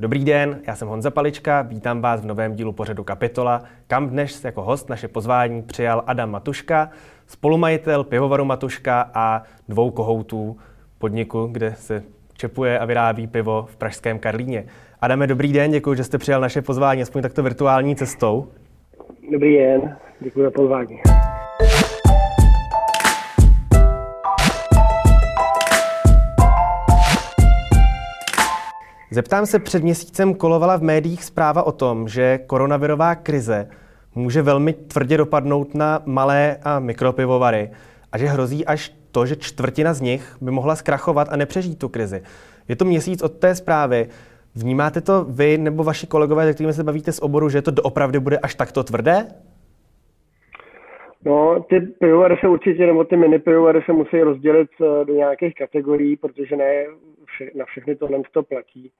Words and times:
Dobrý 0.00 0.24
den, 0.24 0.60
já 0.66 0.76
jsem 0.76 0.88
Honza 0.88 1.10
Palička, 1.10 1.62
vítám 1.62 2.00
vás 2.00 2.20
v 2.20 2.26
novém 2.26 2.54
dílu 2.54 2.72
pořadu 2.72 3.04
Kapitola, 3.04 3.62
kam 3.86 4.08
dnes 4.08 4.44
jako 4.44 4.62
host 4.62 4.88
naše 4.88 5.08
pozvání 5.08 5.62
přijal 5.62 6.04
Adam 6.06 6.30
Matuška, 6.30 6.90
spolumajitel 7.26 8.04
pivovaru 8.04 8.44
Matuška 8.44 9.10
a 9.14 9.42
dvou 9.68 9.90
kohoutů 9.90 10.56
podniku, 10.98 11.48
kde 11.52 11.74
se 11.74 12.02
čepuje 12.32 12.78
a 12.78 12.84
vyrábí 12.84 13.26
pivo 13.26 13.66
v 13.70 13.76
pražském 13.76 14.18
Karlíně. 14.18 14.64
Adame, 15.00 15.26
dobrý 15.26 15.52
den, 15.52 15.70
děkuji, 15.70 15.94
že 15.94 16.04
jste 16.04 16.18
přijal 16.18 16.40
naše 16.40 16.62
pozvání, 16.62 17.02
aspoň 17.02 17.22
takto 17.22 17.42
virtuální 17.42 17.96
cestou. 17.96 18.48
Dobrý 19.32 19.56
den, 19.56 19.96
děkuji 20.20 20.42
za 20.42 20.50
pozvání. 20.50 21.00
Zeptám 29.12 29.46
se, 29.46 29.58
před 29.58 29.82
měsícem 29.82 30.34
kolovala 30.34 30.76
v 30.76 30.82
médiích 30.82 31.24
zpráva 31.24 31.62
o 31.62 31.72
tom, 31.72 32.08
že 32.08 32.38
koronavirová 32.38 33.14
krize 33.14 33.68
může 34.14 34.42
velmi 34.42 34.72
tvrdě 34.72 35.16
dopadnout 35.16 35.74
na 35.74 36.02
malé 36.04 36.56
a 36.62 36.78
mikropivovary 36.78 37.70
a 38.12 38.18
že 38.18 38.26
hrozí 38.26 38.66
až 38.66 38.94
to, 39.10 39.26
že 39.26 39.36
čtvrtina 39.36 39.94
z 39.94 40.00
nich 40.00 40.36
by 40.40 40.50
mohla 40.50 40.76
zkrachovat 40.76 41.28
a 41.30 41.36
nepřežít 41.36 41.78
tu 41.78 41.88
krizi. 41.88 42.22
Je 42.68 42.76
to 42.76 42.84
měsíc 42.84 43.22
od 43.22 43.32
té 43.32 43.54
zprávy. 43.54 44.08
Vnímáte 44.54 45.00
to 45.00 45.26
vy 45.28 45.58
nebo 45.58 45.84
vaši 45.84 46.06
kolegové, 46.06 46.46
se 46.46 46.54
kterými 46.54 46.72
se 46.72 46.84
bavíte 46.84 47.12
z 47.12 47.18
oboru, 47.18 47.48
že 47.48 47.62
to 47.62 47.70
doopravdy 47.70 48.20
bude 48.20 48.38
až 48.38 48.54
takto 48.54 48.84
tvrdé? 48.84 49.26
No, 51.24 51.64
ty 51.68 51.80
pivovary 51.80 52.36
se 52.40 52.48
určitě, 52.48 52.86
nebo 52.86 53.04
ty 53.04 53.16
mini 53.16 53.38
pivovary 53.38 53.82
se 53.82 53.92
musí 53.92 54.20
rozdělit 54.20 54.70
eh, 54.80 55.04
do 55.04 55.14
nějakých 55.14 55.54
kategorií, 55.54 56.16
protože 56.16 56.56
ne 56.56 56.86
vše, 57.26 57.50
na 57.54 57.64
všechny 57.64 57.96
tohle 57.96 58.22
to 58.32 58.42
platí. 58.42 58.92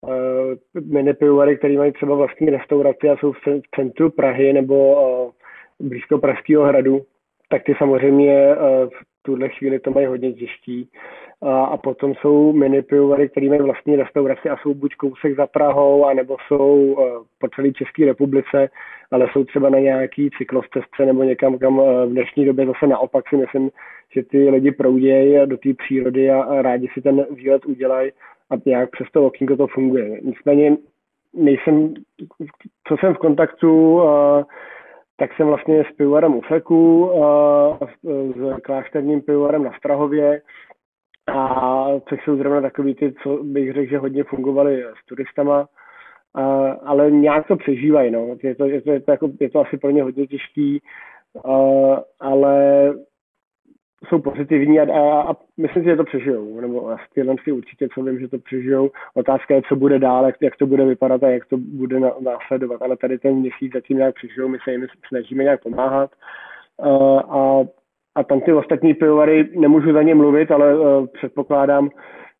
Uh, 0.00 0.82
mini 0.92 1.14
pivovary, 1.14 1.56
které 1.56 1.74
mají 1.74 1.92
třeba 1.92 2.14
vlastní 2.14 2.50
restauraci 2.50 3.08
a 3.08 3.16
jsou 3.16 3.32
v 3.32 3.38
centru 3.74 4.10
Prahy 4.10 4.52
nebo 4.52 4.76
uh, 5.26 5.30
blízko 5.80 6.18
Pražského 6.18 6.64
hradu, 6.64 7.00
tak 7.48 7.62
ty 7.62 7.74
samozřejmě 7.78 8.56
uh, 8.56 8.90
tuhle 9.28 9.48
chvíli 9.48 9.78
to 9.78 9.90
mají 9.90 10.06
hodně 10.06 10.32
těžký. 10.32 10.88
A, 11.42 11.64
a 11.64 11.76
potom 11.76 12.14
jsou 12.14 12.52
mini 12.52 12.82
pivovary, 12.82 13.28
které 13.28 13.48
mají 13.48 13.60
vlastní 13.60 13.96
restauraci 13.96 14.48
a 14.48 14.56
jsou 14.56 14.74
buď 14.74 14.94
kousek 14.94 15.36
za 15.36 15.46
Prahou, 15.46 16.04
anebo 16.04 16.36
jsou 16.46 16.74
uh, 16.82 17.04
po 17.40 17.48
celé 17.54 17.72
České 17.72 18.04
republice, 18.04 18.68
ale 19.10 19.28
jsou 19.32 19.44
třeba 19.44 19.68
na 19.68 19.78
nějaký 19.78 20.30
cyklostezce 20.38 21.06
nebo 21.06 21.22
někam, 21.22 21.58
kam 21.58 21.78
uh, 21.78 21.84
v 22.06 22.08
dnešní 22.08 22.46
době 22.46 22.66
zase 22.66 22.86
naopak 22.86 23.28
si 23.28 23.36
myslím, 23.36 23.70
že 24.14 24.22
ty 24.22 24.50
lidi 24.50 24.72
proudějí 24.72 25.46
do 25.46 25.56
té 25.56 25.74
přírody 25.74 26.30
a, 26.30 26.42
a 26.42 26.62
rádi 26.62 26.88
si 26.94 27.00
ten 27.02 27.26
výlet 27.30 27.66
udělají 27.66 28.10
a 28.50 28.54
nějak 28.66 28.90
přes 28.90 29.06
to 29.12 29.26
okýnko 29.26 29.56
to 29.56 29.66
funguje. 29.66 30.20
Nicméně 30.22 30.76
nejsem, 31.34 31.94
co 32.88 32.96
jsem 32.96 33.14
v 33.14 33.18
kontaktu, 33.18 33.94
uh, 33.94 34.42
tak 35.18 35.30
jsem 35.36 35.46
vlastně 35.46 35.84
s 35.84 35.96
pivovarem 35.96 36.34
u 36.34 36.40
Feku, 36.40 37.06
uh, 37.06 37.76
s 38.02 38.60
klášterním 38.62 39.22
pivovarem 39.22 39.62
na 39.62 39.72
Strahově, 39.78 40.42
a 41.26 41.86
což 42.08 42.24
jsou 42.24 42.36
zrovna 42.36 42.60
takový 42.60 42.94
ty, 42.94 43.14
co 43.22 43.36
bych 43.42 43.72
řekl, 43.72 43.90
že 43.90 43.98
hodně 43.98 44.24
fungovaly 44.24 44.84
s 45.02 45.06
turistama, 45.06 45.60
uh, 45.60 46.74
ale 46.84 47.10
nějak 47.10 47.46
to 47.46 47.56
přežívají, 47.56 48.10
no. 48.10 48.36
Je 48.42 48.54
to, 48.54 48.64
je 48.64 48.80
to, 48.82 48.92
je 48.92 49.00
to, 49.00 49.10
jako, 49.10 49.30
je 49.40 49.50
to 49.50 49.60
asi 49.60 49.76
pro 49.76 49.90
ně 49.90 50.02
hodně 50.02 50.26
těžký, 50.26 50.80
uh, 51.44 51.96
ale 52.20 52.94
jsou 54.06 54.18
pozitivní 54.18 54.80
a, 54.80 54.82
a, 54.82 55.30
a 55.30 55.36
myslím 55.56 55.82
si, 55.82 55.88
že 55.88 55.96
to 55.96 56.04
přežijou, 56.04 56.60
nebo 56.60 56.96
tyhle 57.14 57.34
si 57.44 57.52
určitě, 57.52 57.88
co 57.94 58.02
vím, 58.02 58.20
že 58.20 58.28
to 58.28 58.38
přežijou. 58.38 58.90
Otázka 59.14 59.54
je, 59.54 59.62
co 59.68 59.76
bude 59.76 59.98
dál, 59.98 60.26
jak, 60.26 60.34
jak 60.40 60.56
to 60.56 60.66
bude 60.66 60.84
vypadat 60.84 61.22
a 61.22 61.28
jak 61.28 61.46
to 61.46 61.56
bude 61.56 62.00
na, 62.00 62.10
následovat, 62.20 62.82
ale 62.82 62.96
tady 62.96 63.18
ten 63.18 63.34
měsíc 63.34 63.72
zatím 63.72 63.96
nějak 63.96 64.14
přežijou, 64.14 64.48
my 64.48 64.58
se 64.64 64.72
jim 64.72 64.86
snažíme 65.08 65.44
nějak 65.44 65.62
pomáhat 65.62 66.10
uh, 66.76 67.18
a, 67.18 67.64
a 68.14 68.22
tam 68.22 68.40
ty 68.40 68.52
ostatní 68.52 68.94
pivovary, 68.94 69.48
nemůžu 69.58 69.92
za 69.92 70.02
ně 70.02 70.14
mluvit, 70.14 70.50
ale 70.50 70.78
uh, 70.78 71.06
předpokládám, 71.06 71.90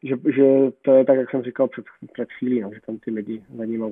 že, 0.03 0.15
že 0.37 0.45
to 0.83 0.95
je 0.95 1.05
tak, 1.05 1.17
jak 1.17 1.31
jsem 1.31 1.43
říkal 1.43 1.69
před, 1.69 1.85
před 2.13 2.29
chvílí, 2.39 2.61
no, 2.61 2.71
že 2.75 2.81
tam 2.87 2.97
ty 3.05 3.11
lidi 3.11 3.43
za 3.57 3.65
ním 3.65 3.85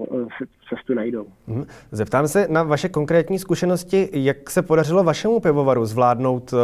cestu 0.69 0.95
najdou. 0.95 1.27
Mhm. 1.47 1.65
Zeptám 1.91 2.29
se 2.29 2.47
na 2.51 2.63
vaše 2.63 2.89
konkrétní 2.89 3.39
zkušenosti, 3.39 4.09
jak 4.13 4.51
se 4.51 4.63
podařilo 4.63 5.05
vašemu 5.05 5.41
pivovaru 5.41 5.85
zvládnout 5.85 6.53
uh, 6.53 6.59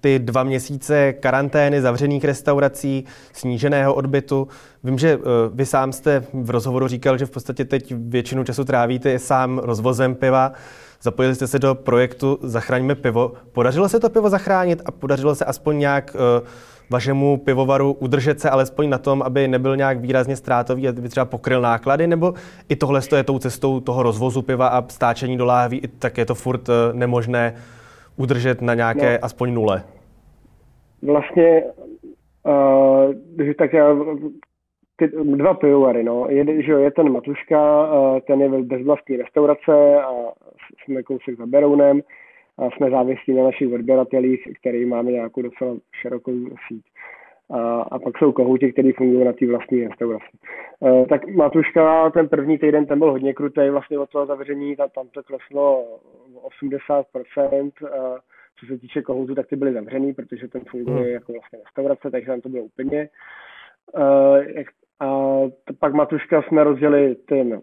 ty 0.00 0.18
dva 0.18 0.42
měsíce 0.42 1.12
karantény, 1.12 1.80
zavřených 1.80 2.24
restaurací, 2.24 3.04
sníženého 3.32 3.94
odbytu. 3.94 4.48
Vím, 4.84 4.98
že 4.98 5.16
uh, 5.16 5.22
vy 5.52 5.66
sám 5.66 5.92
jste 5.92 6.24
v 6.32 6.50
rozhovoru 6.50 6.88
říkal, 6.88 7.18
že 7.18 7.26
v 7.26 7.30
podstatě 7.30 7.64
teď 7.64 7.94
většinu 7.96 8.44
času 8.44 8.64
trávíte 8.64 9.18
sám 9.18 9.58
rozvozem 9.58 10.14
piva. 10.14 10.52
Zapojili 11.02 11.34
jste 11.34 11.46
se 11.46 11.58
do 11.58 11.74
projektu 11.74 12.38
Zachraňme 12.42 12.94
pivo. 12.94 13.32
Podařilo 13.52 13.88
se 13.88 14.00
to 14.00 14.10
pivo 14.10 14.30
zachránit 14.30 14.82
a 14.84 14.90
podařilo 14.90 15.34
se 15.34 15.44
aspoň 15.44 15.78
nějak 15.78 16.16
uh, 16.40 16.48
vašemu 16.90 17.36
pivovaru 17.36 17.92
udržet 17.92 18.40
se 18.40 18.50
alespoň 18.50 18.88
na 18.88 18.98
tom, 18.98 19.22
aby 19.22 19.48
nebyl 19.48 19.76
nějak 19.76 20.00
výrazně 20.00 20.36
ztrátový, 20.36 20.88
aby 20.88 21.08
třeba 21.08 21.26
pokryl 21.26 21.60
náklady, 21.60 22.06
nebo 22.06 22.34
i 22.68 22.76
tohle 22.76 23.00
je 23.16 23.24
tou 23.24 23.38
cestou 23.38 23.80
toho 23.80 24.02
rozvozu 24.02 24.42
piva 24.42 24.68
a 24.68 24.84
stáčení 24.88 25.36
do 25.36 25.44
láhví, 25.44 25.82
tak 25.98 26.18
je 26.18 26.26
to 26.26 26.34
furt 26.34 26.68
uh, 26.68 26.74
nemožné 26.92 27.54
udržet 28.18 28.62
na 28.62 28.74
nějaké 28.74 29.12
no. 29.12 29.24
aspoň 29.24 29.54
nule? 29.54 29.84
Vlastně, 31.02 31.64
uh, 32.46 33.52
tak 33.58 33.72
já, 33.72 33.96
ty 34.96 35.10
dva 35.24 35.54
pivovary, 35.54 36.02
no. 36.02 36.26
Je, 36.28 36.62
že 36.62 36.72
je 36.72 36.90
ten 36.90 37.12
Matuška, 37.12 37.92
uh, 37.92 38.20
ten 38.20 38.40
je 38.40 38.48
bez 38.62 38.82
vlastní 38.82 39.16
restaurace 39.16 40.02
a 40.02 40.10
jsme 40.84 41.02
kousek 41.02 41.38
za 41.38 41.46
Berounem 41.46 42.00
a 42.58 42.70
jsme 42.70 42.90
závislí 42.90 43.34
na 43.34 43.44
našich 43.44 43.72
odběratelích, 43.72 44.48
který 44.60 44.84
máme 44.84 45.10
nějakou 45.12 45.42
docela 45.42 45.76
širokou 46.00 46.32
síť. 46.68 46.84
A, 47.50 47.80
a 47.80 47.98
pak 47.98 48.18
jsou 48.18 48.32
kohouti, 48.32 48.72
který 48.72 48.92
fungují 48.92 49.24
na 49.24 49.32
té 49.32 49.46
vlastní 49.46 49.88
restauraci. 49.88 50.38
E, 50.86 51.06
tak 51.06 51.26
Matuška, 51.26 52.10
ten 52.10 52.28
první 52.28 52.58
týden, 52.58 52.86
ten 52.86 52.98
byl 52.98 53.10
hodně 53.10 53.34
krutý, 53.34 53.68
vlastně 53.70 53.98
od 53.98 54.10
toho 54.10 54.26
zavření, 54.26 54.76
tam, 54.76 54.88
tam 54.94 55.08
to 55.08 55.22
kleslo 55.22 55.84
80%, 56.62 57.70
e, 57.86 58.18
co 58.60 58.66
se 58.66 58.78
týče 58.78 59.02
kohoutů, 59.02 59.34
tak 59.34 59.46
ty 59.46 59.56
byly 59.56 59.72
zavřený, 59.72 60.14
protože 60.14 60.48
ten 60.48 60.62
funguje 60.70 61.04
hmm. 61.04 61.12
jako 61.12 61.32
vlastně 61.32 61.58
restaurace, 61.58 62.10
takže 62.10 62.26
tam 62.26 62.40
to 62.40 62.48
bylo 62.48 62.64
úplně. 62.64 63.08
Uh, 63.94 64.64
a 65.00 65.38
pak 65.78 65.94
Matuška 65.94 66.42
jsme 66.42 66.64
rozdělili 66.64 67.14
ten 67.14 67.60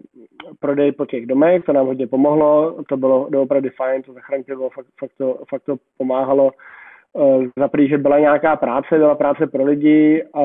prodej 0.60 0.92
po 0.92 1.06
těch 1.06 1.26
domech, 1.26 1.64
to 1.66 1.74
nám 1.74 1.86
hodně 1.86 2.08
pomohlo, 2.08 2.84
to 2.90 2.98
bylo 2.98 3.28
doopravdy 3.30 3.70
fajn, 3.70 4.02
to 4.02 4.14
zachránit 4.14 4.48
bylo, 4.48 4.70
fakt, 4.70 4.88
fakt, 5.00 5.12
to, 5.18 5.40
fakt 5.50 5.64
to 5.64 5.76
pomáhalo. 5.98 6.52
Uh, 7.16 7.46
za 7.60 7.68
prý, 7.68 7.88
že 7.88 7.98
byla 7.98 8.20
nějaká 8.20 8.56
práce, 8.56 8.98
byla 8.98 9.16
práce 9.16 9.48
pro 9.48 9.64
lidi 9.64 10.24
a, 10.34 10.42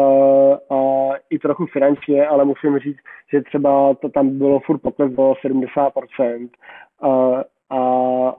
a 0.74 1.10
i 1.30 1.38
trochu 1.38 1.66
finančně, 1.66 2.26
ale 2.26 2.44
musím 2.44 2.78
říct, 2.78 2.98
že 3.32 3.42
třeba 3.42 3.94
to 3.94 4.08
tam 4.08 4.38
bylo 4.38 4.60
furt 4.60 4.78
pokles 4.78 5.12
do 5.12 5.32
70%. 5.44 6.48
A, 7.02 7.42
a 7.70 8.34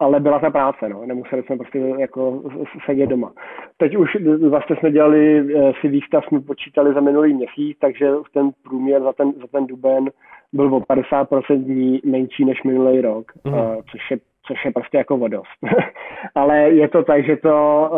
ale 0.00 0.20
byla 0.20 0.38
ta 0.38 0.50
práce, 0.50 0.88
no. 0.88 1.06
nemuseli 1.06 1.42
jsme 1.42 1.56
prostě 1.56 1.78
jako 1.78 2.42
sedět 2.86 3.06
doma. 3.06 3.32
Teď 3.76 3.96
už 3.96 4.16
vlastně 4.48 4.76
jsme 4.76 4.90
dělali 4.90 5.38
eh, 5.38 5.72
si 5.80 5.88
výstav, 5.88 6.24
jsme 6.24 6.40
počítali 6.40 6.94
za 6.94 7.00
minulý 7.00 7.34
měsíc, 7.34 7.78
takže 7.80 8.10
ten 8.34 8.50
průměr 8.62 9.02
za 9.02 9.12
ten, 9.12 9.32
za 9.32 9.46
ten 9.46 9.66
duben 9.66 10.10
byl 10.52 10.74
o 10.74 10.80
50% 10.80 11.64
dní 11.64 12.00
menší 12.04 12.44
než 12.44 12.62
minulý 12.62 13.00
rok, 13.00 13.32
mm. 13.44 13.52
což, 13.90 14.10
je, 14.10 14.18
což 14.46 14.64
je 14.64 14.72
prostě 14.72 14.96
jako 14.98 15.16
vodost. 15.16 15.58
ale 16.34 16.58
je 16.58 16.88
to 16.88 17.02
tak, 17.02 17.24
že, 17.26 17.36
to, 17.36 17.90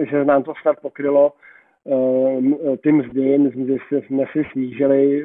eh, 0.00 0.06
že 0.06 0.24
nám 0.24 0.42
to 0.42 0.52
snad 0.62 0.80
pokrylo 0.80 1.32
ty 2.82 2.92
mzdy, 2.92 3.38
mzdy 3.38 3.78
jsme 3.90 4.24
si 4.32 4.44
snížili 4.52 5.24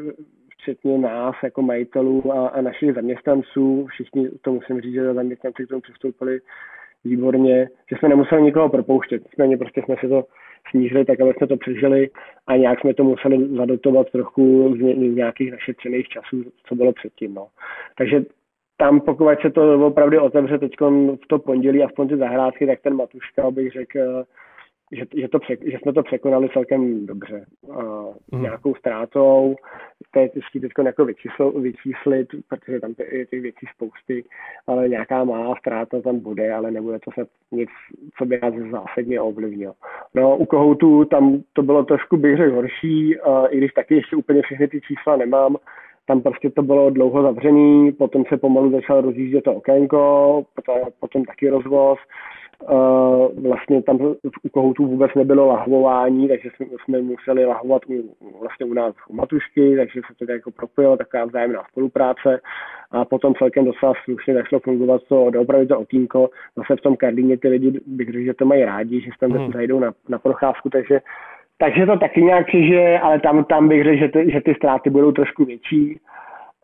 včetně 0.50 0.98
nás 0.98 1.36
jako 1.44 1.62
majitelů 1.62 2.34
a, 2.34 2.48
a 2.48 2.62
našich 2.62 2.94
zaměstnanců. 2.94 3.86
Všichni, 3.86 4.30
to 4.42 4.54
musím 4.54 4.82
říct, 4.82 4.94
že 4.94 5.14
zaměstnanci 5.14 5.66
k 5.66 5.70
tomu 5.70 5.82
přistoupili 5.82 6.40
výborně, 7.04 7.70
že 7.90 7.96
jsme 7.96 8.10
nemuseli 8.10 8.42
nikoho 8.42 8.70
propouštět. 8.70 9.24
Nicméně 9.24 9.58
prostě 9.58 9.82
jsme 9.82 9.96
si 10.00 10.08
to 10.08 10.26
snížili 10.70 11.06
tak, 11.06 11.22
aby 11.22 11.34
jsme 11.34 11.48
to 11.48 11.58
přežili 11.58 12.10
a 12.48 12.56
nějak 12.56 12.80
jsme 12.80 12.94
to 12.94 13.04
museli 13.04 13.56
zadotovat 13.56 14.12
trochu 14.12 14.76
z 14.78 15.16
nějakých 15.16 15.52
našetřených 15.52 16.08
časů, 16.08 16.44
co 16.68 16.76
bylo 16.76 16.94
předtím. 16.94 17.34
No. 17.34 17.48
Takže 17.98 18.22
tam, 18.82 19.02
pokud 19.02 19.30
se 19.42 19.50
to 19.50 19.88
opravdu 19.88 20.22
otevře 20.22 20.58
teď 20.58 20.72
v 21.24 21.28
to 21.28 21.40
pondělí, 21.40 21.84
aspoň 21.84 22.08
ty 22.08 22.18
zahrádky, 22.18 22.68
tak 22.68 22.82
ten 22.82 22.96
Matuška, 22.96 23.52
bych 23.52 23.72
řekl, 23.72 24.24
že, 24.92 25.06
že, 25.16 25.28
to 25.28 25.40
přek, 25.40 25.60
že 25.72 25.78
jsme 25.82 25.94
to 25.94 26.04
překonali 26.04 26.50
celkem 26.50 27.06
dobře. 27.06 27.46
Uh, 27.62 27.76
mm. 28.32 28.42
Nějakou 28.42 28.76
ztrátou, 28.76 29.56
to 30.12 30.20
je 30.20 30.30
těžké 30.30 30.60
teď 30.60 30.72
jako 30.86 31.06
vyčísl, 31.06 31.52
vyčíslit, 31.52 32.28
protože 32.50 32.80
tam 32.80 32.94
je 33.12 33.26
těch 33.26 33.42
věcí 33.42 33.66
spousty, 33.76 34.24
ale 34.68 34.90
nějaká 34.90 35.24
malá 35.24 35.56
ztráta 35.56 36.02
tam 36.02 36.20
bude, 36.20 36.54
ale 36.54 36.72
nebude 36.72 37.00
to 37.00 37.12
se 37.12 37.28
nic, 37.52 37.70
co 38.18 38.26
by 38.26 38.40
nás 38.42 38.54
zásadně 38.72 39.22
ovlivnilo. 39.22 39.74
No, 40.16 40.38
u 40.38 40.46
kohoutů 40.46 41.06
tam 41.06 41.42
to 41.54 41.64
bylo 41.64 41.84
trošku, 41.84 42.18
bych 42.18 42.38
řekl, 42.38 42.56
horší, 42.56 43.18
uh, 43.18 43.48
i 43.50 43.58
když 43.58 43.74
taky 43.74 43.96
ještě 43.96 44.16
úplně 44.16 44.42
všechny 44.42 44.68
ty 44.68 44.82
čísla 44.82 45.16
nemám, 45.18 45.56
tam 46.06 46.22
prostě 46.22 46.50
to 46.50 46.62
bylo 46.62 46.90
dlouho 46.90 47.22
zavřený, 47.22 47.92
potom 47.92 48.24
se 48.30 48.38
pomalu 48.38 48.72
začalo 48.72 49.02
rozjíždět 49.02 49.44
to 49.44 49.54
okénko, 49.54 50.44
potom, 50.56 50.76
potom 51.00 51.26
taky 51.26 51.50
rozvoz. 51.50 52.00
Uh, 52.72 53.50
vlastně 53.50 53.82
tam 53.84 53.98
u 54.44 54.50
kohoutů 54.52 54.88
vůbec 54.88 55.12
nebylo 55.16 55.48
lahvování, 55.48 56.28
takže 56.28 56.50
jsme, 56.56 56.66
jsme 56.84 57.02
museli 57.02 57.46
lahvovat 57.46 57.82
u, 57.90 58.16
vlastně 58.40 58.66
u 58.66 58.74
nás 58.74 58.96
u 59.10 59.16
matušky, 59.16 59.76
takže 59.78 60.02
se 60.08 60.26
to 60.26 60.32
jako 60.32 60.52
propojilo, 60.52 60.98
taková 60.98 61.26
vzájemná 61.26 61.64
spolupráce 61.72 62.42
a 62.92 63.06
potom 63.06 63.36
celkem 63.36 63.66
docela 63.66 63.94
slušně 64.04 64.34
začalo 64.34 64.60
fungovat 64.60 65.02
to 65.08 65.26
opravdu 65.26 65.68
to 65.68 65.80
otínko. 65.80 66.30
Zase 66.58 66.76
v 66.76 66.82
tom 66.82 66.96
Kardíně 66.96 67.38
ty 67.38 67.48
lidi 67.48 67.80
bych 67.86 68.08
řekl, 68.08 68.26
že 68.26 68.34
to 68.34 68.46
mají 68.46 68.66
rádi, 68.66 69.02
že 69.02 69.10
se 69.12 69.20
tam 69.20 69.32
hmm. 69.32 69.52
zajdou 69.52 69.80
na, 69.80 69.94
na 70.10 70.20
procházku, 70.20 70.70
takže 70.70 71.00
takže 71.62 71.86
to 71.86 71.98
taky 71.98 72.24
nějak 72.24 72.48
přežije, 72.48 73.00
ale 73.00 73.20
tam, 73.20 73.44
tam 73.44 73.68
bych 73.68 73.84
řekl, 73.84 73.98
že 73.98 74.08
ty, 74.08 74.32
že 74.32 74.42
ty 74.42 74.54
ztráty 74.56 74.90
budou 74.90 75.12
trošku 75.12 75.46
větší. 75.46 76.00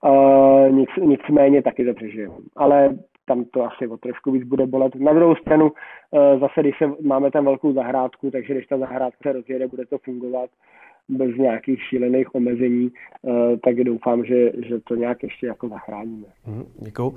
Uh, 0.04 0.76
nic, 0.76 0.90
nicméně 1.02 1.62
taky 1.62 1.86
to 1.86 1.94
přežijeme. 1.94 2.34
Ale 2.56 2.98
tam 3.26 3.46
to 3.46 3.64
asi 3.64 3.88
o 3.88 3.98
trošku 3.98 4.32
víc 4.32 4.44
bude 4.44 4.68
bolet. 4.68 4.96
Na 4.96 5.14
druhou 5.14 5.36
stranu, 5.36 5.66
uh, 5.66 6.40
zase 6.40 6.62
když 6.62 6.78
se, 6.78 6.86
máme 7.02 7.32
tam 7.32 7.46
velkou 7.46 7.74
zahrádku, 7.74 8.32
takže 8.32 8.54
když 8.54 8.68
ta 8.68 8.78
zahrádka 8.78 9.18
se 9.24 9.34
rozjede, 9.34 9.68
bude 9.68 9.86
to 9.86 9.98
fungovat 9.98 10.50
bez 11.10 11.36
nějakých 11.38 11.84
šílených 11.90 12.36
omezení, 12.36 12.92
eh, 12.92 13.58
tak 13.64 13.76
doufám, 13.76 14.26
že, 14.26 14.52
že 14.68 14.80
to 14.80 14.96
nějak 14.96 15.24
ještě 15.24 15.48
jako 15.48 15.70
zachráníme. 15.70 16.28
Mhm, 16.48 16.64
děkuju. 16.80 17.16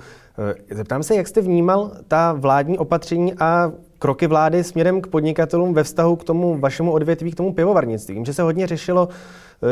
Zeptám 0.71 1.03
se, 1.03 1.15
jak 1.15 1.27
jste 1.27 1.41
vnímal 1.41 1.91
ta 2.09 2.33
vládní 2.33 2.79
opatření 2.79 3.33
a 3.41 3.73
kroky 4.01 4.27
vlády 4.27 4.65
směrem 4.65 5.01
k 5.01 5.07
podnikatelům 5.07 5.75
ve 5.75 5.85
vztahu 5.85 6.17
k 6.17 6.25
tomu 6.25 6.59
vašemu 6.59 6.93
odvětví, 6.93 7.31
k 7.33 7.35
tomu 7.35 7.55
pivovarnictví. 7.55 8.15
Vím, 8.15 8.25
že 8.25 8.35
se 8.35 8.43
hodně 8.43 8.67
řešilo, 8.67 9.09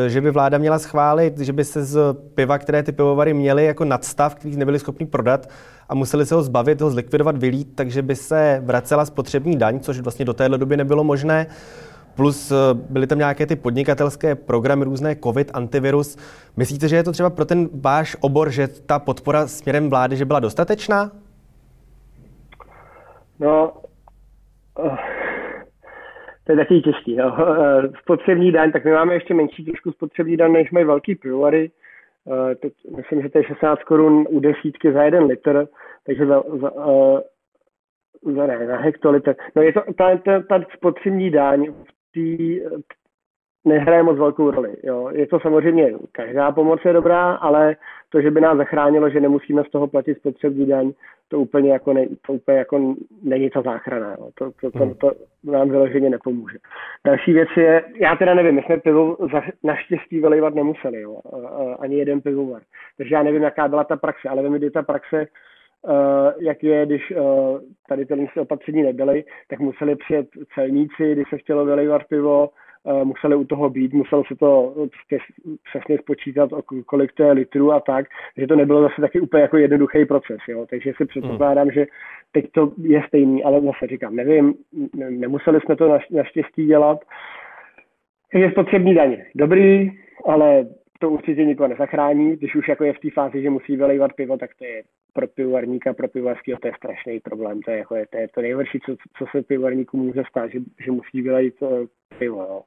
eh, 0.06 0.08
že 0.10 0.20
by 0.20 0.30
vláda 0.30 0.58
měla 0.58 0.78
schválit, 0.78 1.38
že 1.38 1.52
by 1.52 1.64
se 1.64 1.84
z 1.84 2.14
piva, 2.34 2.58
které 2.58 2.82
ty 2.82 2.92
pivovary 2.92 3.34
měly 3.34 3.64
jako 3.64 3.84
nadstav, 3.84 4.34
který 4.34 4.56
nebyli 4.56 4.78
schopni 4.78 5.06
prodat 5.06 5.48
a 5.88 5.94
museli 5.94 6.26
se 6.26 6.34
ho 6.34 6.42
zbavit, 6.42 6.80
ho 6.80 6.90
zlikvidovat, 6.90 7.36
vylít, 7.36 7.68
takže 7.74 8.02
by 8.02 8.16
se 8.16 8.62
vracela 8.64 9.04
spotřební 9.04 9.56
daň, 9.56 9.80
což 9.80 10.00
vlastně 10.00 10.24
do 10.24 10.32
téhle 10.32 10.58
doby 10.58 10.76
nebylo 10.76 11.04
možné. 11.04 11.46
Plus 12.14 12.50
eh, 12.50 12.54
byly 12.74 13.06
tam 13.06 13.18
nějaké 13.18 13.46
ty 13.46 13.56
podnikatelské 13.56 14.34
programy, 14.34 14.84
různé 14.84 15.16
COVID, 15.16 15.50
antivirus. 15.54 16.16
Myslíte, 16.56 16.88
že 16.88 16.96
je 16.96 17.02
to 17.02 17.12
třeba 17.12 17.30
pro 17.30 17.44
ten 17.44 17.68
váš 17.72 18.16
obor, 18.20 18.50
že 18.50 18.68
ta 18.68 18.98
podpora 18.98 19.46
směrem 19.46 19.90
vlády, 19.90 20.16
že 20.16 20.24
byla 20.24 20.40
dostatečná? 20.40 21.10
No, 23.40 23.72
to 26.44 26.52
je 26.52 26.56
taky 26.56 26.80
těžký. 26.80 27.16
Jo. 27.16 27.26
Uh, 27.26 27.94
spotřební 28.02 28.52
daň, 28.52 28.72
tak 28.72 28.84
my 28.84 28.92
máme 28.92 29.14
ještě 29.14 29.34
menší 29.34 29.64
trošku 29.64 29.92
spotřební 29.92 30.36
daň, 30.36 30.52
než 30.52 30.70
mají 30.70 30.86
velký 30.86 31.14
pivovary. 31.14 31.70
Uh, 32.24 32.54
teď 32.54 32.72
myslím, 32.96 33.22
že 33.22 33.28
to 33.28 33.38
je 33.38 33.44
16 33.44 33.82
korun 33.82 34.26
u 34.30 34.40
desítky 34.40 34.92
za 34.92 35.02
jeden 35.02 35.24
litr, 35.24 35.66
takže 36.06 36.26
za, 36.26 36.42
za, 36.60 36.70
za 38.34 38.46
ne, 38.46 38.66
na 38.66 38.76
hektolitr. 38.76 39.34
No 39.56 39.62
je 39.62 39.72
to, 39.72 39.80
ta, 39.98 40.16
ta, 40.16 40.42
ta 40.42 40.64
spotřební 40.76 41.30
daň 41.30 41.74
tý, 42.12 42.60
nehraje 43.68 44.02
moc 44.02 44.18
velkou 44.18 44.50
roli. 44.50 44.74
Jo. 44.82 45.10
Je 45.12 45.26
to 45.26 45.40
samozřejmě, 45.40 45.92
každá 46.12 46.52
pomoc 46.52 46.80
je 46.84 46.92
dobrá, 46.92 47.32
ale 47.32 47.76
to, 48.08 48.20
že 48.20 48.30
by 48.30 48.40
nás 48.40 48.56
zachránilo, 48.56 49.10
že 49.10 49.20
nemusíme 49.20 49.64
z 49.64 49.70
toho 49.70 49.86
platit 49.86 50.18
spotřební 50.18 50.66
daň, 50.66 50.92
to 51.28 51.38
úplně 51.38 51.72
jako, 51.72 51.92
ne, 51.92 52.06
to 52.26 52.32
úplně 52.32 52.58
jako 52.58 52.94
není 53.22 53.50
ta 53.50 53.62
záchrana. 53.62 54.16
Jo. 54.18 54.28
To, 54.34 54.50
to, 54.60 54.70
to, 54.70 54.94
to, 54.94 55.12
nám 55.44 55.70
vyloženě 55.70 56.10
nepomůže. 56.10 56.58
Další 57.06 57.32
věc 57.32 57.48
je, 57.56 57.84
já 58.00 58.16
teda 58.16 58.34
nevím, 58.34 58.54
my 58.54 58.62
jsme 58.62 58.76
pivo 58.76 59.16
za, 59.32 59.42
naštěstí 59.64 60.20
vylejvat 60.20 60.54
nemuseli, 60.54 61.00
jo. 61.00 61.20
ani 61.78 61.96
jeden 61.96 62.20
pivovar. 62.20 62.62
Takže 62.96 63.14
já 63.14 63.22
nevím, 63.22 63.42
jaká 63.42 63.68
byla 63.68 63.84
ta 63.84 63.96
praxe, 63.96 64.28
ale 64.28 64.42
vím, 64.42 64.52
kdy 64.52 64.70
ta 64.70 64.82
praxe 64.82 65.26
Uh, 65.82 66.42
jak 66.42 66.62
je, 66.62 66.86
když 66.86 67.10
uh, 67.10 67.60
tady 67.88 68.06
ty 68.06 68.28
opatření 68.40 68.82
nebyly, 68.82 69.24
tak 69.48 69.58
museli 69.58 69.96
přijet 69.96 70.26
celníci, 70.54 71.12
když 71.12 71.28
se 71.30 71.38
chtělo 71.38 71.64
vylejvat 71.64 72.04
pivo, 72.04 72.48
uh, 72.48 72.54
museli 73.04 73.36
u 73.36 73.44
toho 73.44 73.70
být, 73.70 73.92
muselo 73.92 74.24
se 74.24 74.34
to 74.34 74.74
přesně 75.70 75.98
spočítat, 75.98 76.50
kolik 76.86 77.12
to 77.12 77.22
je 77.22 77.32
litrů 77.32 77.72
a 77.72 77.80
tak, 77.80 78.06
že 78.36 78.46
to 78.46 78.56
nebylo 78.56 78.82
zase 78.82 79.00
taky 79.00 79.20
úplně 79.20 79.42
jako 79.42 79.56
jednoduchý 79.56 80.04
proces, 80.04 80.38
jo? 80.48 80.66
takže 80.70 80.92
si 80.96 81.04
předpokládám, 81.04 81.66
hmm. 81.66 81.74
že 81.74 81.86
teď 82.32 82.52
to 82.52 82.72
je 82.82 83.02
stejný, 83.08 83.44
ale 83.44 83.60
zase 83.60 83.86
říkám, 83.86 84.16
nevím, 84.16 84.54
nemuseli 85.08 85.60
jsme 85.60 85.76
to 85.76 85.98
naštěstí 86.10 86.66
dělat, 86.66 86.98
takže 88.32 88.50
spotřební 88.50 88.94
daně. 88.94 89.26
Dobrý, 89.34 89.90
ale 90.26 90.66
to 90.98 91.10
určitě 91.10 91.44
nikoho 91.44 91.68
nezachrání. 91.68 92.36
Když 92.36 92.54
už 92.54 92.68
jako 92.68 92.84
je 92.84 92.92
v 92.92 92.98
té 92.98 93.10
fázi, 93.10 93.42
že 93.42 93.50
musí 93.50 93.76
vylejvat 93.76 94.12
pivo, 94.12 94.36
tak 94.36 94.50
to 94.58 94.64
je 94.64 94.82
pro 95.12 95.28
pivovarníka, 95.28 95.94
pro 95.94 96.08
pivovarského, 96.08 96.58
to 96.58 96.66
je 96.66 96.72
strašný 96.76 97.20
problém. 97.20 97.60
To 97.60 97.70
je, 97.70 97.78
jako 97.78 97.94
to, 98.10 98.16
je 98.18 98.28
to 98.28 98.40
nejhorší, 98.40 98.80
co, 98.80 98.96
co 99.18 99.24
se 99.30 99.42
pivovarníku 99.42 99.96
může 99.96 100.22
stát, 100.30 100.50
že, 100.50 100.58
že 100.84 100.90
musí 100.90 101.22
vylejt 101.22 101.62
uh, 101.62 101.86
pivo. 102.18 102.46
No. 102.50 102.62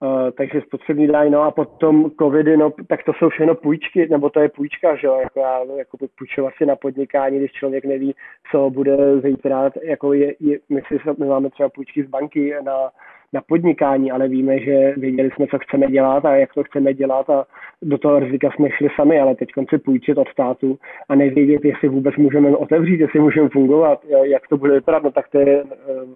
Uh, 0.00 0.30
takže 0.30 0.60
spotřební 0.60 1.06
daň, 1.06 1.30
no 1.30 1.42
a 1.42 1.50
potom 1.50 2.10
covidy, 2.10 2.56
no, 2.56 2.72
tak 2.88 3.04
to 3.04 3.12
jsou 3.12 3.28
všechno 3.28 3.54
půjčky, 3.54 4.08
nebo 4.08 4.30
to 4.30 4.40
je 4.40 4.48
půjčka, 4.48 4.96
že 4.96 5.06
jo, 5.06 5.20
jako, 5.22 5.40
jako 5.76 5.96
půjčovat 6.18 6.54
si 6.58 6.66
na 6.66 6.76
podnikání, 6.76 7.38
když 7.38 7.52
člověk 7.52 7.84
neví, 7.84 8.14
co 8.50 8.70
bude 8.70 9.20
zítra, 9.20 9.70
jako 9.82 10.12
je, 10.12 10.34
je 10.40 10.58
my, 10.68 10.82
si, 10.88 10.98
my 11.18 11.26
máme 11.26 11.50
třeba 11.50 11.68
půjčky 11.68 12.04
z 12.04 12.08
banky 12.08 12.54
na 12.64 12.90
na 13.32 13.40
podnikání, 13.48 14.10
ale 14.10 14.28
víme, 14.28 14.58
že 14.58 14.94
věděli 14.96 15.30
jsme, 15.30 15.46
co 15.46 15.58
chceme 15.58 15.86
dělat 15.86 16.24
a 16.24 16.36
jak 16.36 16.54
to 16.54 16.64
chceme 16.64 16.94
dělat 16.94 17.30
a 17.30 17.44
do 17.82 17.98
toho 17.98 18.18
rizika 18.18 18.50
jsme 18.50 18.70
šli 18.70 18.88
sami, 18.96 19.20
ale 19.20 19.34
teď 19.34 19.48
si 19.68 19.78
půjčit 19.78 20.18
od 20.18 20.28
státu 20.28 20.78
a 21.08 21.14
nevědět, 21.14 21.64
jestli 21.64 21.88
vůbec 21.88 22.16
můžeme 22.16 22.56
otevřít, 22.56 23.00
jestli 23.00 23.20
můžeme 23.20 23.48
fungovat, 23.48 24.00
jak 24.22 24.48
to 24.48 24.56
bude 24.56 24.74
vypadat, 24.74 25.02
no 25.02 25.10
tak 25.10 25.28
to 25.28 25.38
je 25.38 25.64
eh, 25.64 25.66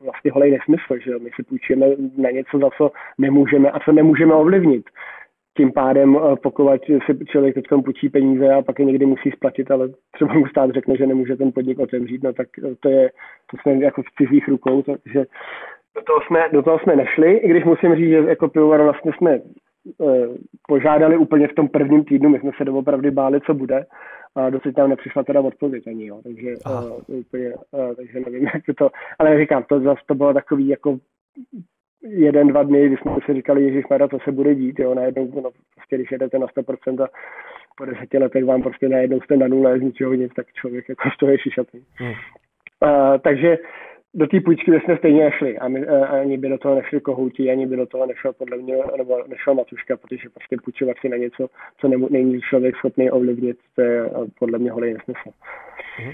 vlastně 0.04 0.32
holej 0.32 0.50
nesmysl, 0.50 0.98
že 1.04 1.18
my 1.18 1.30
si 1.36 1.42
půjčíme 1.42 1.86
na 2.16 2.30
něco, 2.30 2.58
za 2.58 2.70
co 2.76 2.90
nemůžeme 3.18 3.70
a 3.70 3.80
co 3.80 3.92
nemůžeme 3.92 4.34
ovlivnit. 4.34 4.84
Tím 5.56 5.72
pádem, 5.72 6.16
eh, 6.16 6.36
pokud 6.42 6.68
si 6.86 7.24
člověk 7.26 7.54
teď 7.54 7.64
půjčí 7.84 8.08
peníze 8.08 8.52
a 8.52 8.62
pak 8.62 8.78
je 8.78 8.84
někdy 8.84 9.06
musí 9.06 9.30
splatit, 9.30 9.70
ale 9.70 9.88
třeba 10.12 10.34
mu 10.34 10.46
stát 10.46 10.70
řekne, 10.70 10.96
že 10.96 11.06
nemůže 11.06 11.36
ten 11.36 11.52
podnik 11.52 11.78
otevřít, 11.78 12.22
no 12.22 12.32
tak 12.32 12.48
to 12.80 12.88
je, 12.88 13.10
to 13.50 13.56
jsme 13.56 13.84
jako 13.84 14.02
v 14.02 14.14
cizích 14.18 14.48
rukou, 14.48 14.82
takže 14.82 15.24
do 15.96 16.02
toho 16.02 16.20
jsme, 16.26 16.48
do 16.52 16.62
toho 16.62 16.78
jsme 16.78 16.96
nešli, 16.96 17.36
i 17.36 17.48
když 17.48 17.64
musím 17.64 17.94
říct, 17.94 18.08
že 18.08 18.16
jako 18.16 18.48
pivovar 18.48 18.82
vlastně 18.82 19.12
jsme 19.12 19.34
e, 19.34 19.40
požádali 20.68 21.16
úplně 21.16 21.48
v 21.48 21.54
tom 21.54 21.68
prvním 21.68 22.04
týdnu, 22.04 22.28
my 22.28 22.38
jsme 22.38 22.50
se 22.58 22.64
doopravdy 22.64 23.10
báli, 23.10 23.40
co 23.40 23.54
bude, 23.54 23.86
a 24.36 24.50
dosud 24.50 24.74
tam 24.74 24.90
nepřišla 24.90 25.22
teda 25.22 25.40
odpověď 25.40 25.86
ani, 25.86 26.06
jo, 26.06 26.20
takže 26.22 26.54
uh, 26.66 27.18
úplně, 27.18 27.54
uh, 27.70 27.94
takže 27.94 28.20
nevím, 28.20 28.44
jak 28.54 28.76
to, 28.78 28.90
ale 29.18 29.38
říkám, 29.38 29.62
to 29.62 29.80
zase 29.80 30.00
to 30.06 30.14
bylo 30.14 30.34
takový 30.34 30.68
jako 30.68 30.98
jeden, 32.02 32.48
dva 32.48 32.62
dny, 32.62 32.86
kdy 32.86 32.96
jsme 32.96 33.12
si 33.26 33.34
říkali, 33.34 33.64
Ježíš 33.64 33.84
Mara, 33.90 34.08
to 34.08 34.18
se 34.24 34.32
bude 34.32 34.54
dít, 34.54 34.78
jo, 34.78 34.94
najednou, 34.94 35.24
no, 35.34 35.50
prostě 35.74 35.96
když 35.96 36.10
jedete 36.10 36.38
na 36.38 36.46
100% 36.46 37.04
a 37.04 37.08
po 37.76 37.84
deseti 37.84 38.18
letech 38.18 38.44
vám 38.44 38.62
prostě 38.62 38.88
najednou 38.88 39.20
jste 39.20 39.36
na 39.36 39.48
nule 39.48 39.78
z 39.78 39.82
ničeho 39.82 40.14
nic, 40.14 40.32
tak 40.34 40.46
člověk 40.52 40.88
jako 40.88 41.10
z 41.14 41.18
toho 41.18 41.32
je 41.32 41.38
šišatý. 41.38 41.84
Hmm. 41.94 42.10
Uh, 42.10 43.18
takže 43.18 43.58
do 44.16 44.26
té 44.26 44.40
půjčky 44.40 44.70
jsme 44.84 44.96
stejně 44.96 45.24
nešli. 45.24 45.58
A 45.58 45.68
my, 45.68 45.86
a 45.86 46.06
ani 46.06 46.38
by 46.38 46.48
do 46.48 46.58
toho 46.58 46.74
nešli 46.74 47.00
kohouti, 47.00 47.50
ani 47.50 47.66
by 47.66 47.76
do 47.76 47.86
toho 47.86 48.06
nešel 48.06 48.32
podle 48.32 48.56
mě, 48.56 48.74
nebo 48.96 49.18
nešel 49.28 49.54
Matuška, 49.54 49.96
protože 49.96 50.28
prostě 50.28 50.56
půjčovat 50.64 50.96
si 51.00 51.08
na 51.08 51.16
něco, 51.16 51.46
co 51.80 51.88
ne, 51.88 51.96
není 52.10 52.40
člověk 52.40 52.76
schopný 52.76 53.10
ovlivnit, 53.10 53.56
to 53.74 53.82
je 53.82 54.10
podle 54.38 54.58
mě 54.58 54.70
holý 54.70 54.94
nesmysl. 54.94 55.30
Mhm. 56.00 56.12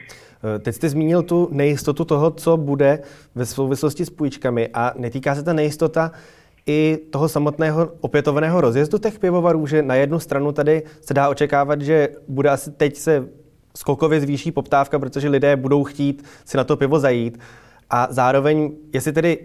Teď 0.61 0.75
jste 0.75 0.89
zmínil 0.89 1.23
tu 1.23 1.49
nejistotu 1.53 2.05
toho, 2.05 2.31
co 2.31 2.57
bude 2.57 2.99
ve 3.35 3.47
souvislosti 3.47 4.05
s 4.05 4.11
půjčkami 4.11 4.69
a 4.75 4.93
netýká 4.99 5.35
se 5.35 5.45
ta 5.45 5.53
nejistota 5.53 6.11
i 6.67 6.99
toho 7.11 7.29
samotného 7.29 7.93
opětovného 8.01 8.61
rozjezdu 8.61 8.99
těch 8.99 9.19
pivovarů, 9.19 9.67
že 9.67 9.83
na 9.83 9.95
jednu 9.95 10.19
stranu 10.19 10.53
tady 10.53 10.83
se 11.01 11.15
dá 11.15 11.29
očekávat, 11.29 11.81
že 11.81 12.09
bude 12.29 12.51
asi 12.51 12.71
teď 12.71 12.97
se 12.97 13.29
skokově 13.77 14.21
zvýší 14.21 14.53
poptávka, 14.53 14.99
protože 14.99 15.29
lidé 15.29 15.57
budou 15.57 15.85
chtít 15.85 16.23
si 16.45 16.57
na 16.57 16.65
to 16.65 16.77
pivo 16.77 16.99
zajít. 16.99 17.39
A 17.93 18.09
zároveň, 18.11 18.73
jestli 18.93 19.13
tedy 19.13 19.39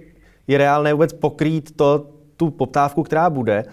je 0.47 0.57
reálné 0.57 0.93
vůbec 0.93 1.13
pokrýt 1.13 1.75
to, 1.75 2.05
tu 2.37 2.49
poptávku, 2.49 3.03
která 3.03 3.29
bude, 3.29 3.65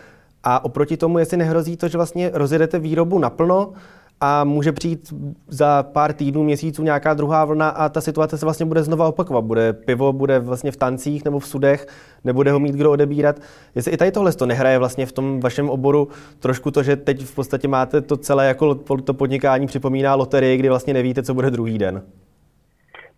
a 0.45 0.64
oproti 0.64 0.97
tomu, 0.97 1.19
jestli 1.19 1.37
nehrozí 1.37 1.76
to, 1.76 1.88
že 1.88 1.99
vlastně 1.99 2.31
rozjedete 2.35 2.78
výrobu 2.78 3.19
naplno 3.19 3.73
a 4.21 4.45
může 4.45 4.73
přijít 4.73 5.14
za 5.49 5.83
pár 5.83 6.12
týdnů, 6.12 6.43
měsíců 6.43 6.83
nějaká 6.83 7.14
druhá 7.14 7.45
vlna 7.45 7.69
a 7.69 7.88
ta 7.88 8.00
situace 8.00 8.38
se 8.38 8.47
vlastně 8.47 8.66
bude 8.66 8.83
znova 8.83 9.09
opakovat. 9.09 9.45
Bude 9.45 9.73
pivo, 9.73 10.12
bude 10.12 10.38
vlastně 10.38 10.73
v 10.73 10.76
tancích 10.76 11.25
nebo 11.25 11.38
v 11.38 11.47
sudech, 11.47 11.87
nebude 12.25 12.52
ho 12.52 12.59
mít 12.59 12.75
kdo 12.75 12.90
odebírat. 12.90 13.40
Jestli 13.75 13.93
i 13.93 13.97
tady 13.97 14.12
tohle 14.12 14.33
to 14.33 14.47
nehraje 14.47 14.78
vlastně 14.78 15.07
v 15.07 15.12
tom 15.12 15.40
vašem 15.40 15.71
oboru 15.71 16.09
trošku 16.38 16.71
to, 16.71 16.83
že 16.83 16.97
teď 16.97 17.25
v 17.25 17.35
podstatě 17.35 17.69
máte 17.69 18.00
to 18.00 18.16
celé 18.16 18.47
jako 18.47 18.75
to 19.04 19.14
podnikání 19.14 19.66
připomíná 19.66 20.14
loterii, 20.14 20.57
kdy 20.57 20.69
vlastně 20.69 20.95
nevíte, 20.95 21.23
co 21.23 21.35
bude 21.35 21.50
druhý 21.50 21.78
den. 21.78 22.02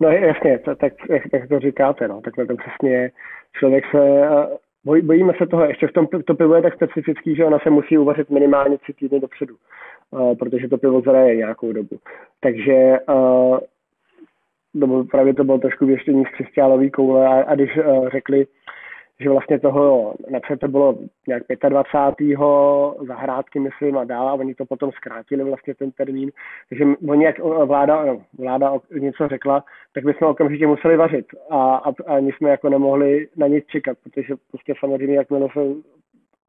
No 0.00 0.08
jasně, 0.08 0.58
to, 0.58 0.76
tak, 0.76 0.92
jak, 1.32 1.48
to 1.48 1.58
říkáte, 1.58 2.08
no, 2.08 2.20
takhle 2.20 2.46
to 2.46 2.54
přesně 2.56 3.10
člověk 3.58 3.84
se, 3.90 4.28
boj, 4.84 5.02
bojíme 5.02 5.32
se 5.38 5.46
toho, 5.46 5.64
ještě 5.64 5.86
v 5.86 5.92
tom 5.92 6.06
to 6.26 6.34
pivo 6.34 6.54
je 6.54 6.62
tak 6.62 6.74
specifický, 6.74 7.36
že 7.36 7.44
ona 7.44 7.58
se 7.58 7.70
musí 7.70 7.98
uvařit 7.98 8.30
minimálně 8.30 8.78
tři 8.78 8.92
týdny 8.92 9.20
dopředu, 9.20 9.54
uh, 10.10 10.34
protože 10.34 10.68
to 10.68 10.78
pivo 10.78 11.00
zraje 11.00 11.36
nějakou 11.36 11.72
dobu. 11.72 11.98
Takže 12.40 12.98
uh, 13.08 13.58
nebo 14.74 15.04
právě 15.04 15.34
to 15.34 15.44
bylo 15.44 15.58
trošku 15.58 15.86
věštění 15.86 16.24
z 16.24 16.28
křesťálový 16.28 16.90
koule 16.90 17.26
a, 17.26 17.42
a 17.42 17.54
když 17.54 17.76
uh, 17.76 18.08
řekli, 18.08 18.46
že 19.20 19.30
vlastně 19.30 19.58
toho, 19.60 20.14
napřed 20.30 20.60
to 20.60 20.68
bylo 20.68 20.98
nějak 21.28 21.42
25. 21.68 22.38
zahrádky, 23.06 23.60
myslím, 23.60 23.98
a 23.98 24.04
dál, 24.04 24.28
a 24.28 24.34
oni 24.34 24.54
to 24.54 24.64
potom 24.66 24.92
zkrátili 24.92 25.44
vlastně 25.44 25.74
ten 25.74 25.90
termín. 25.90 26.30
Takže 26.68 26.84
oni, 27.08 27.24
jak 27.24 27.38
vláda, 27.64 28.04
no, 28.04 28.22
vláda 28.38 28.72
něco 29.00 29.28
řekla, 29.28 29.64
tak 29.94 30.04
bychom 30.04 30.28
okamžitě 30.28 30.66
museli 30.66 30.96
vařit 30.96 31.26
a, 31.50 31.76
a, 31.76 31.92
a 32.06 32.20
my 32.20 32.32
jsme 32.32 32.50
jako 32.50 32.68
nemohli 32.68 33.28
na 33.36 33.46
nic 33.46 33.66
čekat, 33.66 33.98
protože 34.02 34.34
prostě 34.50 34.74
samozřejmě, 34.80 35.16
jakmile 35.16 35.48
se 35.52 35.60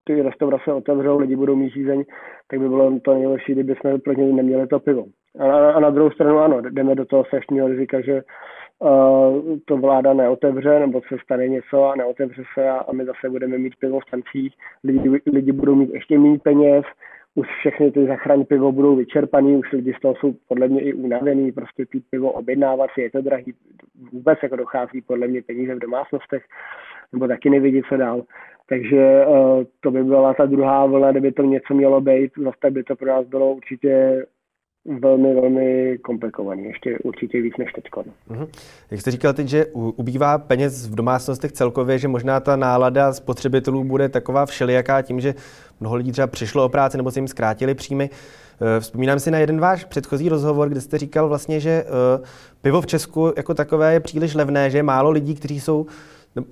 ty 0.08 0.22
restaurace 0.22 0.74
otevřou, 0.74 1.20
lidi 1.20 1.36
budou 1.36 1.56
mít 1.56 1.74
žízeň, 1.74 2.04
tak 2.50 2.60
by 2.60 2.70
bylo 2.70 3.00
to 3.00 3.14
nejlepší, 3.14 3.52
kdyby 3.52 3.76
jsme 3.76 4.00
pro 4.00 4.14
ně 4.14 4.34
neměli 4.34 4.68
to 4.68 4.80
pivo. 4.80 5.06
A, 5.40 5.72
a 5.72 5.80
na 5.80 5.90
druhou 5.90 6.12
stranu 6.12 6.40
ano, 6.40 6.62
jdeme 6.62 6.96
do 6.96 7.06
toho 7.06 7.26
sešního 7.30 7.68
rizika, 7.68 8.02
že 8.02 8.22
to 9.66 9.78
vláda 9.78 10.14
neotevře, 10.14 10.80
nebo 10.80 11.02
se 11.02 11.16
stane 11.24 11.48
něco 11.48 11.84
a 11.84 11.96
neotevře 11.96 12.44
se 12.54 12.70
a, 12.70 12.76
a 12.78 12.94
my 12.94 13.06
zase 13.06 13.30
budeme 13.30 13.58
mít 13.58 13.76
pivo 13.80 14.00
v 14.00 14.12
tancích, 14.12 14.54
lidi, 14.84 15.22
lidi 15.34 15.52
budou 15.52 15.76
mít 15.76 15.90
ještě 15.94 16.20
méně 16.20 16.40
peněz, 16.40 16.86
už 17.36 17.48
všechny 17.60 17.92
ty 17.92 18.08
zachraň 18.08 18.46
pivo 18.46 18.72
budou 18.72 18.96
vyčerpaný, 18.96 19.56
už 19.56 19.72
lidi 19.72 19.94
z 19.98 20.02
toho 20.02 20.16
jsou 20.16 20.34
podle 20.48 20.68
mě 20.68 20.82
i 20.82 20.94
unavený, 20.94 21.52
prostě 21.52 21.86
pít 21.86 22.04
pivo 22.10 22.32
objednávat 22.32 22.90
si, 22.94 23.02
je 23.02 23.12
to 23.12 23.22
drahý, 23.22 23.54
vůbec 24.12 24.40
jako 24.44 24.56
dochází 24.56 25.02
podle 25.02 25.28
mě 25.28 25.42
peníze 25.42 25.76
v 25.76 25.80
domácnostech, 25.80 26.44
nebo 27.14 27.28
taky 27.28 27.50
nevidí, 27.50 27.82
co 27.90 27.98
dál. 27.98 28.24
Takže 28.70 29.26
uh, 29.26 29.64
to 29.80 29.92
by 29.92 30.04
byla 30.04 30.34
ta 30.34 30.46
druhá 30.46 30.86
vlna, 30.86 31.12
kdyby 31.12 31.32
to 31.32 31.44
něco 31.44 31.74
mělo 31.74 32.02
být, 32.02 32.32
zase 32.44 32.72
by 32.72 32.84
to 32.84 32.96
pro 32.96 33.08
nás 33.08 33.26
bylo 33.26 33.54
určitě 33.54 34.26
velmi, 34.88 35.34
velmi 35.34 35.98
komplikovaný, 35.98 36.64
ještě 36.64 37.00
určitě 37.04 37.42
víc 37.42 37.58
než 37.58 37.74
teď. 37.74 37.84
Mm-hmm. 37.86 38.48
Jak 38.92 39.02
jste 39.02 39.12
říkal 39.12 39.34
teď, 39.34 39.48
že 39.48 39.66
ubývá 39.74 40.38
peněz 40.38 40.90
v 40.90 40.96
domácnostech 40.96 41.52
celkově, 41.52 42.00
že 42.00 42.08
možná 42.08 42.40
ta 42.40 42.56
nálada 42.56 43.14
spotřebitelů 43.14 43.84
bude 43.84 44.10
taková 44.10 44.46
všelijaká 44.46 45.02
tím, 45.02 45.20
že 45.20 45.34
mnoho 45.80 45.96
lidí 45.96 46.12
třeba 46.12 46.28
přišlo 46.28 46.66
o 46.66 46.70
práci 46.70 46.98
nebo 46.98 47.12
se 47.12 47.20
jim 47.20 47.28
zkrátili 47.28 47.76
příjmy. 47.76 48.10
Eh, 48.62 48.80
vzpomínám 48.80 49.20
si 49.20 49.32
na 49.32 49.38
jeden 49.38 49.60
váš 49.60 49.86
předchozí 49.86 50.30
rozhovor, 50.30 50.70
kde 50.70 50.82
jste 50.82 50.98
říkal 50.98 51.28
vlastně, 51.28 51.60
že 51.60 51.70
eh, 51.70 52.24
pivo 52.62 52.82
v 52.82 52.88
Česku 52.88 53.34
jako 53.38 53.54
takové 53.54 53.94
je 53.94 54.00
příliš 54.00 54.36
levné, 54.36 54.70
že 54.70 54.78
je 54.78 54.84
málo 54.84 55.10
lidí, 55.10 55.36
kteří 55.36 55.60
jsou, 55.60 55.86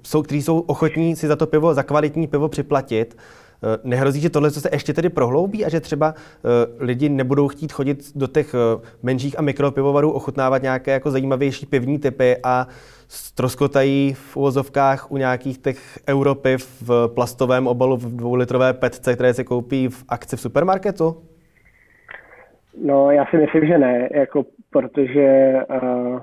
jsou, 0.04 0.22
kteří 0.22 0.42
jsou 0.42 0.60
ochotní 0.60 1.16
si 1.16 1.28
za 1.28 1.36
to 1.36 1.48
pivo, 1.48 1.74
za 1.74 1.84
kvalitní 1.84 2.28
pivo 2.28 2.50
připlatit. 2.50 3.18
Eh, 3.64 3.78
nehrozí, 3.84 4.22
že 4.22 4.30
tohle 4.30 4.52
se 4.52 4.70
ještě 4.72 4.94
tedy 4.94 5.10
prohloubí 5.10 5.66
a 5.66 5.70
že 5.70 5.80
třeba 5.80 6.14
eh, 6.18 6.50
lidi 6.80 7.10
nebudou 7.10 7.48
chtít 7.48 7.72
chodit 7.72 7.98
do 8.16 8.28
těch 8.28 8.54
eh, 8.54 8.82
menších 9.04 9.40
a 9.40 9.42
mikropivovarů, 9.42 10.12
ochutnávat 10.12 10.62
nějaké 10.62 10.92
jako 10.92 11.12
zajímavější 11.12 11.66
pivní 11.66 12.00
typy 12.00 12.38
a 12.44 12.68
stroskotají 13.08 14.14
v 14.14 14.38
uvozovkách 14.38 15.12
u 15.12 15.18
nějakých 15.18 15.58
těch 15.58 16.00
europiv 16.10 16.82
v 16.82 17.08
plastovém 17.16 17.68
obalu 17.68 17.98
v 17.98 18.16
dvoulitrové 18.16 18.74
petce, 18.74 19.14
které 19.14 19.34
se 19.34 19.44
koupí 19.44 19.88
v 19.88 20.04
akci 20.10 20.36
v 20.36 20.42
supermarketu? 20.42 21.18
No, 22.84 23.12
já 23.12 23.26
si 23.26 23.38
myslím, 23.38 23.68
že 23.68 23.78
ne, 23.78 24.10
jako, 24.14 24.46
protože 24.70 25.54
uh, 25.84 26.20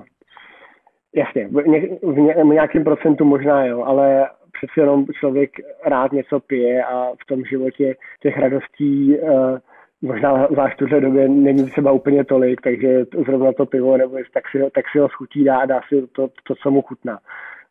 jasně, 1.15 1.47
v, 1.47 1.67
ně, 1.67 1.87
v, 2.01 2.17
ně, 2.17 2.33
v 2.33 2.45
nějakém 2.45 2.83
procentu 2.83 3.25
možná 3.25 3.65
jo, 3.65 3.83
ale 3.83 4.29
přeci 4.53 4.79
jenom 4.79 5.05
člověk 5.19 5.51
rád 5.85 6.11
něco 6.11 6.39
pije 6.39 6.83
a 6.83 7.11
v 7.23 7.25
tom 7.27 7.45
životě 7.45 7.95
těch 8.21 8.37
radostí 8.37 9.17
uh, 9.19 9.57
možná 10.01 10.47
v 10.47 10.99
době 10.99 11.29
není 11.29 11.69
třeba 11.69 11.91
úplně 11.91 12.23
tolik, 12.23 12.61
takže 12.61 13.05
zrovna 13.25 13.51
to 13.53 13.65
pivo 13.65 13.97
nebo 13.97 14.17
tak 14.33 14.43
si, 14.51 14.57
tak 14.75 14.85
si 14.91 14.99
ho 14.99 15.09
schutí 15.09 15.43
dá 15.43 15.57
a 15.57 15.65
dá 15.65 15.81
si 15.89 16.07
to, 16.07 16.29
to, 16.47 16.55
co 16.55 16.71
mu 16.71 16.81
chutná. 16.81 17.19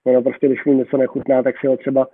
Ono 0.05 0.23
prostě, 0.23 0.47
když 0.47 0.65
mu 0.65 0.73
něco 0.73 0.97
nechutná, 0.97 1.43
tak 1.43 1.59
si 1.61 1.67
ho 1.67 1.77
třeba 1.77 2.07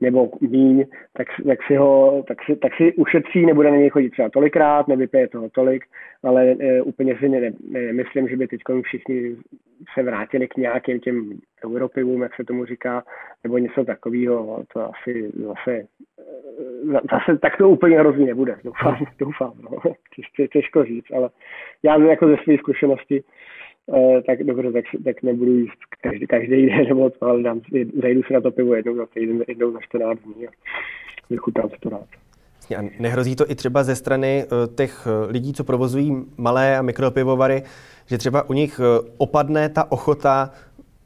nebo 0.00 0.30
míň, 0.40 0.84
tak, 1.12 1.26
tak, 1.46 1.58
si 1.66 1.76
ho, 1.76 2.24
tak, 2.28 2.38
si, 2.46 2.56
tak 2.56 2.74
si 2.74 2.92
ušetří, 2.92 3.46
nebude 3.46 3.70
na 3.70 3.76
něj 3.76 3.90
chodit 3.90 4.10
třeba 4.10 4.28
tolikrát, 4.28 4.88
nevypije 4.88 5.28
toho 5.28 5.48
tolik, 5.50 5.84
ale 6.22 6.56
e, 6.60 6.82
úplně 6.82 7.18
si 7.18 7.28
ne, 7.28 7.40
ne, 7.40 7.52
nemyslím, 7.70 8.28
že 8.28 8.36
by 8.36 8.46
teď 8.46 8.60
všichni 8.82 9.36
se 9.94 10.02
vrátili 10.02 10.48
k 10.48 10.56
nějakým 10.56 11.00
těm 11.00 11.40
europivům, 11.64 12.22
jak 12.22 12.34
se 12.34 12.44
tomu 12.44 12.64
říká, 12.64 13.02
nebo 13.44 13.58
něco 13.58 13.84
takového, 13.84 14.64
to 14.72 14.90
asi 14.94 15.32
zase, 15.34 15.72
e, 15.72 15.86
zase 17.10 17.38
tak 17.38 17.56
to 17.56 17.68
úplně 17.68 17.98
hrozný 17.98 18.26
nebude, 18.26 18.56
doufám, 18.64 19.06
doufám, 19.18 19.52
no. 19.62 19.70
těžko, 20.16 20.46
těžko 20.52 20.84
říct, 20.84 21.12
ale 21.12 21.30
já 21.82 21.98
jako 21.98 22.28
ze 22.28 22.36
své 22.44 22.56
zkušenosti 22.58 23.22
Eh, 23.92 24.22
tak 24.22 24.44
dobře, 24.44 24.72
tak, 24.72 24.84
tak 25.04 25.22
nebudu 25.22 25.52
jíst 25.52 25.78
každý, 26.00 26.26
každý 26.26 26.66
den 26.66 26.84
nebo 26.88 27.10
to, 27.10 27.26
ale 27.26 27.42
dám, 27.42 27.60
zajdu 28.02 28.22
si 28.22 28.32
na 28.32 28.40
to 28.40 28.50
pivo 28.50 28.74
jednou 28.74 28.96
za 28.96 29.06
týden, 29.06 29.44
jednou 29.48 29.72
za 29.72 29.78
14 29.80 30.18
dní 30.20 30.48
a 30.48 30.50
vychutám 31.30 31.70
si 31.70 31.76
to 31.80 31.88
rád. 31.88 32.06
A 32.78 32.90
nehrozí 33.00 33.36
to 33.36 33.50
i 33.50 33.54
třeba 33.54 33.82
ze 33.82 33.96
strany 33.96 34.44
eh, 34.44 34.74
těch 34.74 35.06
eh, 35.06 35.32
lidí, 35.32 35.52
co 35.52 35.64
provozují 35.64 36.24
malé 36.36 36.78
a 36.78 36.82
mikropivovary, 36.82 37.62
že 38.06 38.18
třeba 38.18 38.48
u 38.48 38.52
nich 38.52 38.80
opadne 39.16 39.68
ta 39.68 39.92
ochota 39.92 40.50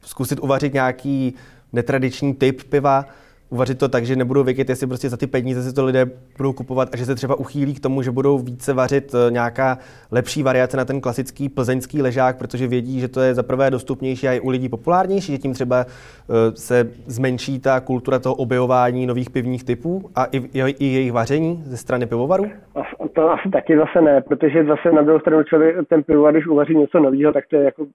zkusit 0.00 0.38
uvařit 0.40 0.74
nějaký 0.74 1.34
netradiční 1.72 2.34
typ 2.34 2.62
piva, 2.62 3.04
uvařit 3.50 3.78
to 3.78 3.88
tak, 3.88 4.06
že 4.06 4.16
nebudou 4.16 4.44
vědět, 4.44 4.68
jestli 4.68 4.86
prostě 4.86 5.08
za 5.08 5.16
ty 5.16 5.26
peníze 5.26 5.62
si 5.62 5.74
to 5.74 5.84
lidé 5.84 6.06
budou 6.36 6.52
kupovat 6.52 6.88
a 6.92 6.96
že 6.96 7.04
se 7.04 7.14
třeba 7.14 7.34
uchýlí 7.34 7.74
k 7.74 7.80
tomu, 7.80 8.02
že 8.02 8.10
budou 8.10 8.38
více 8.38 8.72
vařit 8.72 9.14
eh, 9.14 9.30
nějaká 9.30 9.78
lepší 10.10 10.42
variace 10.42 10.76
na 10.76 10.84
ten 10.84 11.00
klasický 11.00 11.48
plzeňský 11.48 12.02
ležák, 12.02 12.38
protože 12.38 12.66
vědí, 12.66 13.00
že 13.00 13.08
to 13.08 13.20
je 13.20 13.34
za 13.34 13.42
prvé 13.42 13.70
dostupnější 13.70 14.28
a 14.28 14.32
je 14.32 14.40
u 14.40 14.48
lidí 14.48 14.68
populárnější, 14.68 15.32
že 15.32 15.38
tím 15.38 15.52
třeba 15.52 15.84
eh, 15.86 16.56
se 16.56 16.90
zmenší 17.06 17.58
ta 17.58 17.80
kultura 17.80 18.18
toho 18.18 18.34
objevování 18.34 19.06
nových 19.06 19.30
pivních 19.30 19.64
typů 19.64 20.10
a 20.14 20.24
i, 20.24 20.38
i 20.78 20.84
jejich 20.84 21.12
vaření 21.12 21.62
ze 21.64 21.76
strany 21.76 22.06
pivovaru? 22.06 22.44
To 23.12 23.30
asi 23.30 23.50
taky 23.50 23.76
zase 23.76 24.00
ne, 24.00 24.20
protože 24.20 24.64
zase 24.64 24.92
na 24.92 25.02
druhou 25.02 25.20
stranu 25.20 25.42
člověk, 25.42 25.76
ten 25.88 26.02
pivovar, 26.02 26.32
když 26.32 26.46
uvaří 26.46 26.76
něco 26.76 27.00
nového, 27.00 27.32
tak 27.32 27.44
to 27.50 27.56
je 27.56 27.64
jako 27.64 27.86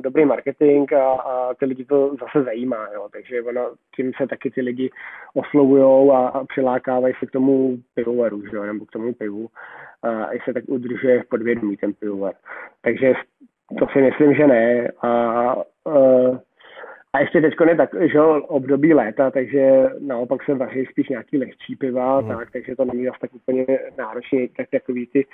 dobrý 0.00 0.24
marketing 0.24 0.92
a, 0.92 1.12
a 1.12 1.54
ty 1.54 1.64
lidi 1.64 1.84
to 1.84 2.16
zase 2.20 2.44
zajímá, 2.44 2.88
jo. 2.94 3.08
takže 3.12 3.42
ono, 3.42 3.70
tím 3.96 4.12
se 4.16 4.26
taky 4.26 4.50
ty 4.50 4.60
lidi 4.60 4.90
oslovují 5.34 6.10
a, 6.10 6.28
a 6.28 6.44
přilákávají 6.44 7.14
se 7.18 7.26
k 7.26 7.30
tomu 7.30 7.76
pivovaru, 7.94 8.42
že 8.50 8.56
jo, 8.56 8.62
nebo 8.62 8.86
k 8.86 8.90
tomu 8.90 9.14
pivu 9.14 9.48
a 10.02 10.32
i 10.32 10.38
se 10.44 10.54
tak 10.54 10.64
udržuje 10.68 11.22
v 11.22 11.28
podvědomí 11.28 11.76
ten 11.76 11.92
pivovar. 11.92 12.34
Takže 12.82 13.12
to 13.78 13.86
si 13.92 13.98
myslím, 14.02 14.34
že 14.34 14.46
ne. 14.46 14.88
A, 15.02 15.08
a, 15.08 15.56
a 17.12 17.20
ještě 17.20 17.40
teď 17.40 17.54
je 17.68 17.76
tak, 17.76 17.90
že 18.12 18.20
období 18.20 18.94
léta, 18.94 19.30
takže 19.30 19.84
naopak 19.98 20.44
se 20.44 20.54
vaří 20.54 20.86
spíš 20.86 21.08
nějaký 21.08 21.38
lehčí 21.38 21.76
piva, 21.76 22.20
mm. 22.20 22.28
tak, 22.28 22.50
takže 22.50 22.76
to 22.76 22.84
není 22.84 23.04
zase 23.04 23.18
tak 23.20 23.34
úplně 23.34 23.66
náročný, 23.98 24.48
tak 24.48 24.66
takový 24.70 25.06
ty 25.06 25.26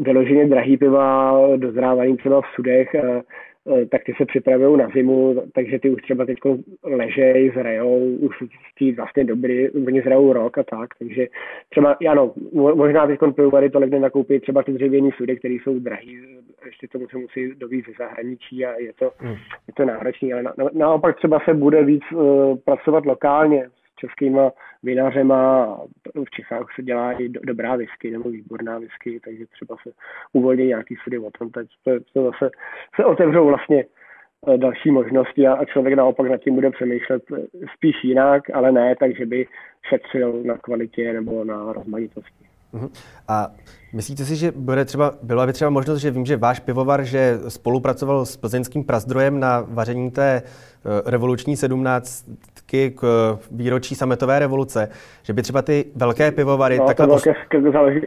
vyloženě 0.00 0.48
drahý 0.48 0.76
piva, 0.76 1.40
dozrávaný 1.56 2.16
třeba 2.16 2.40
v 2.40 2.46
sudech, 2.54 2.88
Eh, 3.68 3.86
tak 3.86 4.04
ty 4.04 4.14
se 4.16 4.26
připravují 4.26 4.78
na 4.78 4.88
zimu, 4.94 5.42
takže 5.54 5.78
ty 5.78 5.90
už 5.90 6.02
třeba 6.02 6.26
teď 6.26 6.38
ležej, 6.84 7.52
zrajou, 7.54 8.16
už 8.16 8.36
ty 8.78 8.92
vlastně 8.92 9.24
dobrý, 9.24 9.70
oni 9.70 10.02
zrajou 10.02 10.32
rok 10.32 10.58
a 10.58 10.62
tak, 10.62 10.88
takže 10.98 11.26
třeba, 11.68 11.96
ano, 12.10 12.34
možná 12.52 13.06
teď 13.06 13.18
pivovary 13.34 13.70
tolik 13.70 13.90
nenakoupit 13.90 14.42
třeba 14.42 14.62
ty 14.62 14.72
dřevěné 14.72 15.10
sudy, 15.16 15.36
které 15.36 15.54
jsou 15.54 15.78
drahý, 15.78 16.18
ještě 16.66 16.88
tomu 16.88 17.08
se 17.08 17.18
musí 17.18 17.54
dovíct 17.54 17.86
ze 17.86 17.92
zahraničí 17.98 18.66
a 18.66 18.78
je 18.78 18.92
to, 18.92 19.10
hmm. 19.18 19.36
je 19.68 19.74
to 19.76 19.84
náročné, 19.84 20.32
ale 20.32 20.42
na, 20.42 20.52
na, 20.58 20.70
naopak 20.72 21.16
třeba 21.16 21.40
se 21.44 21.54
bude 21.54 21.84
víc 21.84 22.02
uh, 22.12 22.58
pracovat 22.64 23.06
lokálně, 23.06 23.68
českýma 24.02 24.52
vinařema. 24.82 25.76
V 26.26 26.30
Čechách 26.30 26.66
se 26.74 26.82
dělá 26.82 27.12
i 27.12 27.28
dobrá 27.28 27.76
whisky 27.76 28.10
nebo 28.10 28.30
výborná 28.30 28.78
whisky, 28.78 29.20
takže 29.24 29.44
třeba 29.46 29.76
se 29.82 29.90
uvolní 30.32 30.66
nějaký 30.66 30.96
sudy 31.04 31.18
o 31.18 31.30
tom, 31.38 31.50
tak 31.50 31.66
to, 31.84 31.90
to 32.12 32.24
zase 32.24 32.50
se 32.96 33.04
otevřou 33.04 33.46
vlastně 33.46 33.84
eh, 33.84 34.58
další 34.58 34.90
možnosti 34.90 35.46
a 35.46 35.64
člověk 35.64 35.94
naopak 35.94 36.30
nad 36.30 36.40
tím 36.40 36.54
bude 36.54 36.70
přemýšlet 36.70 37.22
eh, 37.32 37.66
spíš 37.76 38.04
jinak, 38.04 38.42
ale 38.54 38.72
ne 38.72 38.96
tak, 39.00 39.16
že 39.16 39.26
by 39.26 39.46
šetřil 39.88 40.42
na 40.44 40.58
kvalitě 40.58 41.12
nebo 41.12 41.44
na 41.44 41.72
rozmanitosti. 41.72 42.44
Mhm. 42.72 42.88
A 43.28 43.48
myslíte 43.92 44.24
si, 44.24 44.36
že 44.36 44.52
bude 44.52 44.84
třeba, 44.84 45.14
byla 45.22 45.46
by 45.46 45.52
třeba 45.52 45.70
možnost, 45.70 45.98
že 45.98 46.10
vím, 46.10 46.26
že 46.26 46.36
váš 46.36 46.60
pivovar, 46.60 47.04
že 47.04 47.38
spolupracoval 47.48 48.26
s 48.26 48.36
plzeňským 48.36 48.84
prazdrojem 48.84 49.40
na 49.40 49.60
vaření 49.60 50.10
té 50.10 50.42
eh, 50.42 51.10
revoluční 51.10 51.56
17, 51.56 52.24
výročky 52.72 52.90
k 52.90 53.04
eh, 53.04 53.38
výročí 53.50 53.94
sametové 53.94 54.38
revoluce, 54.38 54.88
že 55.22 55.32
by 55.32 55.42
třeba 55.42 55.62
ty 55.62 55.84
velké 55.94 56.30
pivovary... 56.30 56.78
No, 56.78 56.86
takhle 56.86 57.06
to 57.06 57.10
bylo 57.10 57.20
ke, 57.48 57.70
založi... 57.72 58.00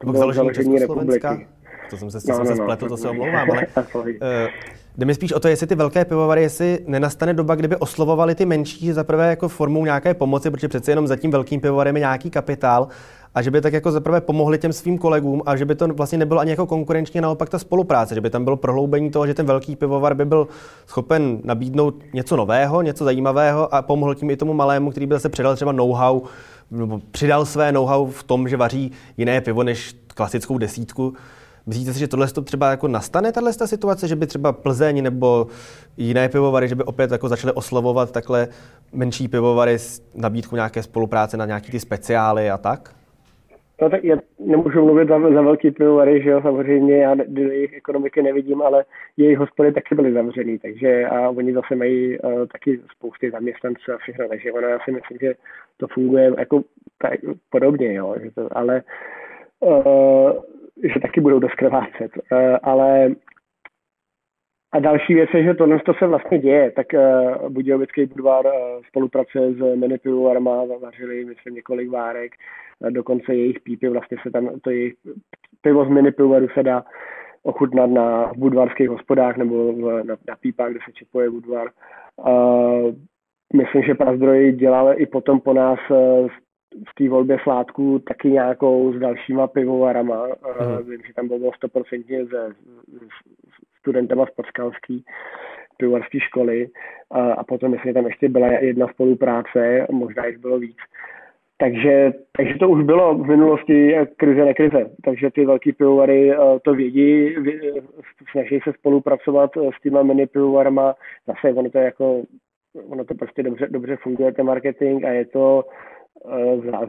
to 0.00 0.12
bylo 0.12 0.32
založení 0.32 0.78
republiky. 0.78 1.46
To 1.90 1.96
jsem 1.96 2.10
se, 2.10 2.18
no, 2.28 2.34
jsem 2.34 2.44
no, 2.44 2.46
se 2.46 2.56
spletl, 2.56 2.84
no, 2.84 2.88
to 2.88 2.96
se 2.96 3.08
omlouvám, 3.08 3.50
ale... 3.50 3.66
Jde 4.98 5.06
mi 5.06 5.14
spíš 5.14 5.32
o 5.32 5.40
to, 5.40 5.48
jestli 5.48 5.66
ty 5.66 5.74
velké 5.74 6.04
pivovary, 6.04 6.42
jestli 6.42 6.78
nenastane 6.86 7.34
doba, 7.34 7.54
kdyby 7.54 7.76
oslovovali 7.76 8.34
ty 8.34 8.46
menší 8.46 8.92
za 8.92 9.04
prvé 9.04 9.30
jako 9.30 9.48
formou 9.48 9.84
nějaké 9.84 10.14
pomoci, 10.14 10.50
protože 10.50 10.68
přece 10.68 10.90
jenom 10.90 11.06
za 11.06 11.16
tím 11.16 11.30
velkým 11.30 11.60
pivovarem 11.60 11.96
je 11.96 12.00
nějaký 12.00 12.30
kapitál 12.30 12.88
a 13.34 13.42
že 13.42 13.50
by 13.50 13.60
tak 13.60 13.72
jako 13.72 13.90
zaprvé 13.90 14.20
pomohli 14.20 14.58
těm 14.58 14.72
svým 14.72 14.98
kolegům 14.98 15.42
a 15.46 15.56
že 15.56 15.64
by 15.64 15.74
to 15.74 15.88
vlastně 15.88 16.18
nebylo 16.18 16.40
ani 16.40 16.50
jako 16.50 16.66
konkurenčně 16.66 17.20
naopak 17.20 17.48
ta 17.48 17.58
spolupráce, 17.58 18.14
že 18.14 18.20
by 18.20 18.30
tam 18.30 18.44
bylo 18.44 18.56
prohloubení 18.56 19.10
toho, 19.10 19.26
že 19.26 19.34
ten 19.34 19.46
velký 19.46 19.76
pivovar 19.76 20.14
by 20.14 20.24
byl 20.24 20.48
schopen 20.86 21.38
nabídnout 21.44 21.94
něco 22.12 22.36
nového, 22.36 22.82
něco 22.82 23.04
zajímavého 23.04 23.74
a 23.74 23.82
pomohl 23.82 24.14
tím 24.14 24.30
i 24.30 24.36
tomu 24.36 24.54
malému, 24.54 24.90
který 24.90 25.06
by 25.06 25.14
zase 25.14 25.28
předal 25.28 25.56
třeba 25.56 25.72
know-how, 25.72 26.22
nebo 26.70 27.00
přidal 27.10 27.46
své 27.46 27.72
know-how 27.72 28.06
v 28.06 28.22
tom, 28.22 28.48
že 28.48 28.56
vaří 28.56 28.92
jiné 29.16 29.40
pivo 29.40 29.62
než 29.62 29.96
klasickou 30.14 30.58
desítku. 30.58 31.14
Myslíte 31.68 31.92
si, 31.92 31.98
že 31.98 32.08
tohle 32.08 32.26
to 32.26 32.42
třeba 32.42 32.70
jako 32.70 32.88
nastane, 32.88 33.32
tahle 33.32 33.52
situace, 33.52 34.08
že 34.08 34.16
by 34.16 34.26
třeba 34.26 34.52
Plzeň 34.52 35.02
nebo 35.02 35.46
jiné 35.96 36.28
pivovary, 36.28 36.68
že 36.68 36.74
by 36.74 36.84
opět 36.84 37.10
jako 37.10 37.28
začaly 37.28 37.52
oslovovat 37.52 38.12
takhle 38.12 38.48
menší 38.92 39.28
pivovary 39.28 39.78
s 39.78 40.02
nabídkou 40.14 40.56
nějaké 40.56 40.82
spolupráce 40.82 41.36
na 41.36 41.46
nějaký 41.46 41.70
ty 41.70 41.80
speciály 41.80 42.50
a 42.50 42.58
tak? 42.58 42.94
No 43.82 43.90
tak 43.90 44.04
já 44.04 44.16
nemůžu 44.38 44.84
mluvit 44.84 45.08
za, 45.08 45.20
za 45.20 45.42
velký 45.42 45.70
pivovary, 45.70 46.22
že 46.22 46.30
jo, 46.30 46.40
samozřejmě 46.42 46.96
já 46.96 47.14
do 47.14 47.42
jejich 47.42 47.76
ekonomiky 47.76 48.22
nevidím, 48.22 48.62
ale 48.62 48.84
jejich 49.16 49.38
hospody 49.38 49.72
taky 49.72 49.94
byly 49.94 50.12
zavřený, 50.12 50.58
takže 50.58 51.06
a 51.06 51.28
oni 51.28 51.52
zase 51.52 51.74
mají 51.76 52.18
uh, 52.18 52.46
taky 52.52 52.80
spousty 52.96 53.30
zaměstnanců 53.30 53.92
a 53.94 53.98
všechno, 53.98 54.28
takže 54.28 54.52
ono 54.52 54.68
já 54.68 54.78
si 54.84 54.92
myslím, 54.92 55.18
že 55.20 55.34
to 55.76 55.86
funguje 55.94 56.32
jako 56.38 56.62
tak, 57.02 57.20
podobně, 57.50 57.94
jo, 57.94 58.14
že 58.22 58.30
to, 58.30 58.48
ale 58.56 58.82
uh, 59.60 60.32
že 60.82 61.00
taky 61.00 61.20
budou 61.20 61.38
doskrvácet, 61.38 62.10
uh, 62.16 62.56
ale 62.62 63.10
a 64.72 64.78
další 64.78 65.14
věc 65.14 65.30
je, 65.34 65.44
že 65.44 65.54
tohle 65.54 65.78
to 65.78 65.94
se 65.94 66.06
vlastně 66.06 66.38
děje. 66.38 66.70
Tak 66.70 66.86
uh, 66.92 67.48
Budějovický 67.48 68.06
budvar 68.06 68.46
uh, 68.46 68.52
spolupracuje 68.88 69.52
s 69.52 69.76
mini 69.76 69.98
pivovarma, 69.98 70.64
vařili 70.82 71.24
myslím 71.24 71.54
několik 71.54 71.90
várek, 71.90 72.32
uh, 72.80 72.90
dokonce 72.90 73.34
jejich 73.34 73.60
pípy, 73.60 73.88
vlastně 73.88 74.16
se 74.22 74.30
tam, 74.30 74.60
to 74.60 74.70
jejich 74.70 74.94
pivo 75.62 75.84
z 75.84 75.88
mini 75.88 76.12
pivovaru 76.12 76.48
se 76.48 76.62
dá 76.62 76.84
ochutnat 77.42 77.90
na 77.90 78.32
budvarských 78.36 78.88
hospodách 78.88 79.36
nebo 79.36 79.72
v, 79.72 80.04
na, 80.04 80.16
na 80.28 80.36
pípách, 80.40 80.70
kde 80.70 80.80
se 80.86 80.92
čepuje 80.92 81.30
budvar. 81.30 81.68
Uh, 82.16 82.94
myslím, 83.56 83.82
že 83.82 83.94
Prazdroj 83.94 84.52
dělal 84.52 85.00
i 85.00 85.06
potom 85.06 85.40
po 85.40 85.52
nás 85.52 85.78
uh, 85.90 86.28
v 86.90 86.94
té 86.94 87.08
volbě 87.08 87.38
sládků 87.42 87.98
taky 87.98 88.30
nějakou 88.30 88.92
s 88.92 88.98
dalšíma 88.98 89.46
pivovarama. 89.46 90.26
Mm. 90.26 90.90
Vím, 90.90 91.00
že 91.06 91.14
tam 91.14 91.28
bylo 91.28 91.50
100% 91.50 92.28
ze, 92.30 92.54
studentama 93.78 94.26
z 94.26 94.30
Podskalský 94.30 95.04
pivovarské 95.76 96.20
školy 96.20 96.68
a, 97.10 97.32
a 97.32 97.44
potom, 97.44 97.70
myslím, 97.70 97.94
tam 97.94 98.06
ještě 98.06 98.28
byla 98.28 98.46
jedna 98.46 98.88
spolupráce, 98.88 99.86
možná 99.90 100.26
jich 100.26 100.38
bylo 100.38 100.58
víc. 100.58 100.76
Takže, 101.60 102.12
takže 102.36 102.54
to 102.54 102.68
už 102.68 102.84
bylo 102.84 103.14
v 103.14 103.26
minulosti 103.26 103.96
krize, 104.16 104.44
nekrize. 104.44 104.90
Takže 105.04 105.30
ty 105.30 105.46
velký 105.46 105.72
pivovary 105.72 106.32
to 106.62 106.74
vědí, 106.74 107.34
snaží 108.30 108.60
se 108.64 108.72
spolupracovat 108.72 109.50
s 109.56 109.82
těma 109.82 110.02
mini 110.02 110.26
pivovarama. 110.26 110.94
Zase 111.26 111.54
ono 111.54 111.70
to 111.70 111.78
jako, 111.78 112.22
ono 112.88 113.04
to 113.04 113.14
prostě 113.14 113.42
dobře, 113.42 113.66
dobře 113.70 113.96
funguje, 113.96 114.32
ten 114.32 114.46
marketing 114.46 115.04
a 115.04 115.08
je 115.08 115.24
to 115.24 115.64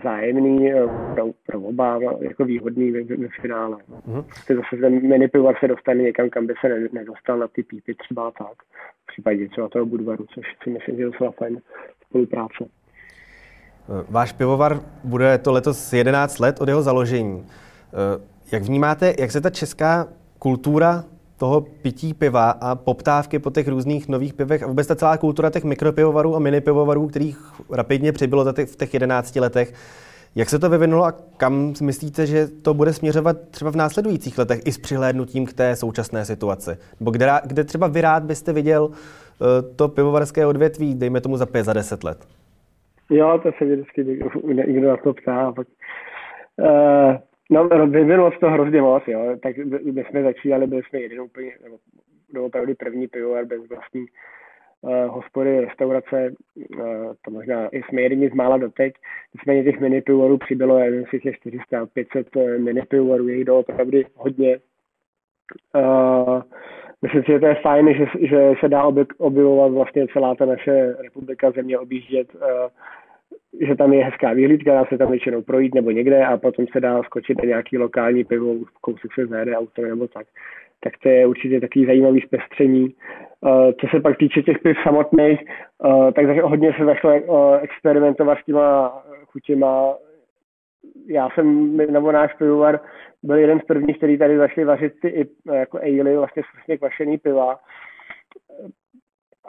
zájemný 0.04 0.72
eh, 0.72 0.88
pro, 1.14 1.26
pro 1.46 1.62
oba 1.62 2.00
jako 2.20 2.46
výhodný 2.46 2.92
ve, 2.92 3.04
ve 3.04 3.28
finále. 3.42 3.78
Mm-hmm. 4.08 4.24
Zase 4.48 4.82
ten 4.82 5.10
mini 5.10 5.28
pivovar 5.28 5.56
se 5.60 5.68
dostane 5.68 6.04
někam, 6.04 6.30
kam 6.30 6.48
by 6.48 6.54
se 6.62 6.90
nedostal 6.94 7.38
na 7.38 7.48
ty 7.48 7.64
pípy 7.64 7.96
třeba 7.96 8.32
tak. 8.32 8.58
V 9.04 9.12
případě 9.12 9.50
třeba 9.50 9.70
toho 9.70 9.86
Budvaru, 9.86 10.26
což 10.34 10.46
si 10.64 10.70
myslím, 10.70 10.96
že 10.96 11.02
je 11.02 11.06
docela 11.06 11.32
fajn 11.32 11.62
spolupráce. 12.08 12.64
Eh, 12.64 14.06
váš 14.10 14.32
pivovar 14.32 14.80
bude 15.04 15.38
to 15.38 15.52
letos 15.52 15.94
11 15.94 16.40
let 16.40 16.62
od 16.62 16.68
jeho 16.68 16.82
založení. 16.82 17.46
Eh, 17.46 18.22
jak 18.52 18.64
vnímáte, 18.64 19.14
jak 19.20 19.32
se 19.32 19.42
ta 19.42 19.50
česká 19.50 20.08
kultura 20.40 21.04
toho 21.40 21.62
pití 21.62 22.14
piva 22.14 22.50
a 22.50 22.76
poptávky 22.76 23.40
po 23.40 23.50
těch 23.50 23.68
různých 23.68 24.08
nových 24.08 24.34
pivech 24.34 24.64
a 24.64 24.68
vůbec 24.68 24.88
ta 24.88 24.96
celá 24.96 25.18
kultura 25.18 25.50
těch 25.50 25.64
mikropivovarů 25.64 26.36
a 26.36 26.40
mini 26.40 26.62
pivovarů, 26.62 27.08
kterých 27.08 27.38
rapidně 27.72 28.12
přibylo 28.12 28.46
v 28.54 28.76
těch 28.76 28.94
11 28.94 29.36
letech. 29.36 29.74
Jak 30.36 30.50
se 30.50 30.60
to 30.60 30.70
vyvinulo 30.70 31.06
a 31.06 31.12
kam 31.38 31.74
myslíte, 31.82 32.26
že 32.26 32.48
to 32.48 32.74
bude 32.74 32.94
směřovat 32.94 33.38
třeba 33.52 33.72
v 33.72 33.76
následujících 33.76 34.38
letech 34.38 34.60
i 34.66 34.72
s 34.72 34.78
přihlédnutím 34.78 35.46
k 35.46 35.54
té 35.54 35.76
současné 35.76 36.26
situaci? 36.26 36.72
Nebo 37.00 37.12
kde, 37.12 37.32
kde 37.46 37.64
třeba 37.64 37.88
vy 37.88 38.02
rád 38.02 38.24
byste 38.24 38.54
viděl 38.54 38.90
eh, 38.92 39.76
to 39.76 39.88
pivovarské 39.88 40.46
odvětví, 40.46 40.96
dejme 40.96 41.22
tomu 41.22 41.38
za 41.38 41.46
5, 41.46 41.64
za 41.64 41.74
10 41.74 42.04
let? 42.04 42.28
Jo, 43.10 43.40
to 43.44 43.52
se 43.58 43.66
vždycky 43.66 44.06
někdo 44.66 44.88
na 44.88 44.98
to 44.98 45.14
ptá. 45.14 45.50
Uh, 45.50 47.16
No, 47.50 47.68
vyvinulo 47.68 48.32
se 48.32 48.40
to 48.40 48.50
hrozně 48.50 48.82
moc, 48.82 49.04
jo. 49.08 49.38
Tak 49.44 49.58
my 49.84 50.04
jsme 50.04 50.24
začínali, 50.24 50.68
byli 50.68 50.84
jsme 50.84 51.00
jeden 51.00 51.22
úplně, 51.22 51.52
nebo, 51.64 52.46
opravdu 52.46 52.76
první 52.76 53.08
pivovar 53.08 53.46
bez 53.46 53.70
vlastní 53.70 54.06
uh, 54.82 54.92
hospody, 54.92 55.62
restaurace, 55.62 56.34
uh, 56.56 57.14
to 57.26 57.32
možná 57.32 57.70
jsme 57.72 58.02
jedni 58.02 58.30
z 58.30 58.34
mála 58.34 58.58
doteď. 58.58 58.94
Nicméně 59.34 59.64
těch 59.64 59.80
mini 59.80 60.02
pivovarů 60.02 60.38
přibylo, 60.38 60.78
já 60.78 60.86
nevím, 60.86 61.06
těch 61.22 61.36
400, 61.36 61.86
500 61.86 62.28
mini 62.58 62.82
pivovarů, 62.82 63.28
je 63.28 63.36
jich 63.36 63.50
opravdu 63.50 63.98
hodně. 64.16 64.60
Uh, 65.76 66.42
myslím 67.02 67.24
si, 67.24 67.32
že 67.32 67.40
to 67.40 67.46
je 67.46 67.56
fajn, 67.56 67.94
že, 67.94 68.28
že 68.28 68.54
se 68.60 68.70
dá 68.70 68.84
objevovat 69.18 69.72
vlastně 69.72 70.08
celá 70.14 70.36
ta 70.36 70.46
naše 70.46 70.96
republika, 71.04 71.52
země 71.52 71.80
objíždět 71.80 72.36
uh, 72.36 72.42
že 73.68 73.76
tam 73.76 73.94
je 73.94 74.06
hezká 74.06 74.34
výhlídka, 74.34 74.74
dá 74.74 74.86
se 74.86 74.98
tam 74.98 75.12
většinou 75.12 75.42
projít 75.42 75.76
nebo 75.76 75.92
někde 75.92 76.26
a 76.26 76.38
potom 76.38 76.66
se 76.68 76.80
dá 76.80 77.04
skočit 77.04 77.38
na 77.38 77.48
nějaký 77.48 77.78
lokální 77.78 78.24
pivo, 78.24 78.56
kousek 78.82 79.14
se 79.14 79.26
zajede 79.26 79.58
auto 79.58 79.82
nebo 79.82 80.08
tak. 80.08 80.28
Tak 80.84 80.94
to 81.04 81.10
je 81.10 81.28
určitě 81.28 81.62
takový 81.62 81.86
zajímavý 81.86 82.22
zpestření. 82.22 82.96
Uh, 83.42 83.72
co 83.82 83.88
se 83.92 84.00
pak 84.00 84.18
týče 84.18 84.42
těch 84.42 84.60
piv 84.60 84.78
samotných, 84.84 85.40
uh, 85.86 86.12
tak 86.12 86.26
hodně 86.44 86.74
se 86.78 86.86
začalo 86.86 87.22
uh, 87.22 87.58
experimentovat 87.62 88.38
s 88.40 88.46
těma 88.46 88.90
chutěma. 89.26 89.96
Já 91.08 91.30
jsem, 91.30 91.78
nebo 91.78 92.12
náš 92.12 92.34
pivovar, 92.34 92.80
byl 93.24 93.38
jeden 93.38 93.60
z 93.60 93.64
prvních, 93.64 93.98
který 93.98 94.18
tady 94.18 94.38
začali 94.38 94.66
vařit 94.66 94.94
ty 95.02 95.28
jako 95.54 95.78
ale, 95.78 96.18
vlastně 96.18 96.44
vlastně 96.56 96.78
kvašený 96.78 97.18
piva 97.18 97.60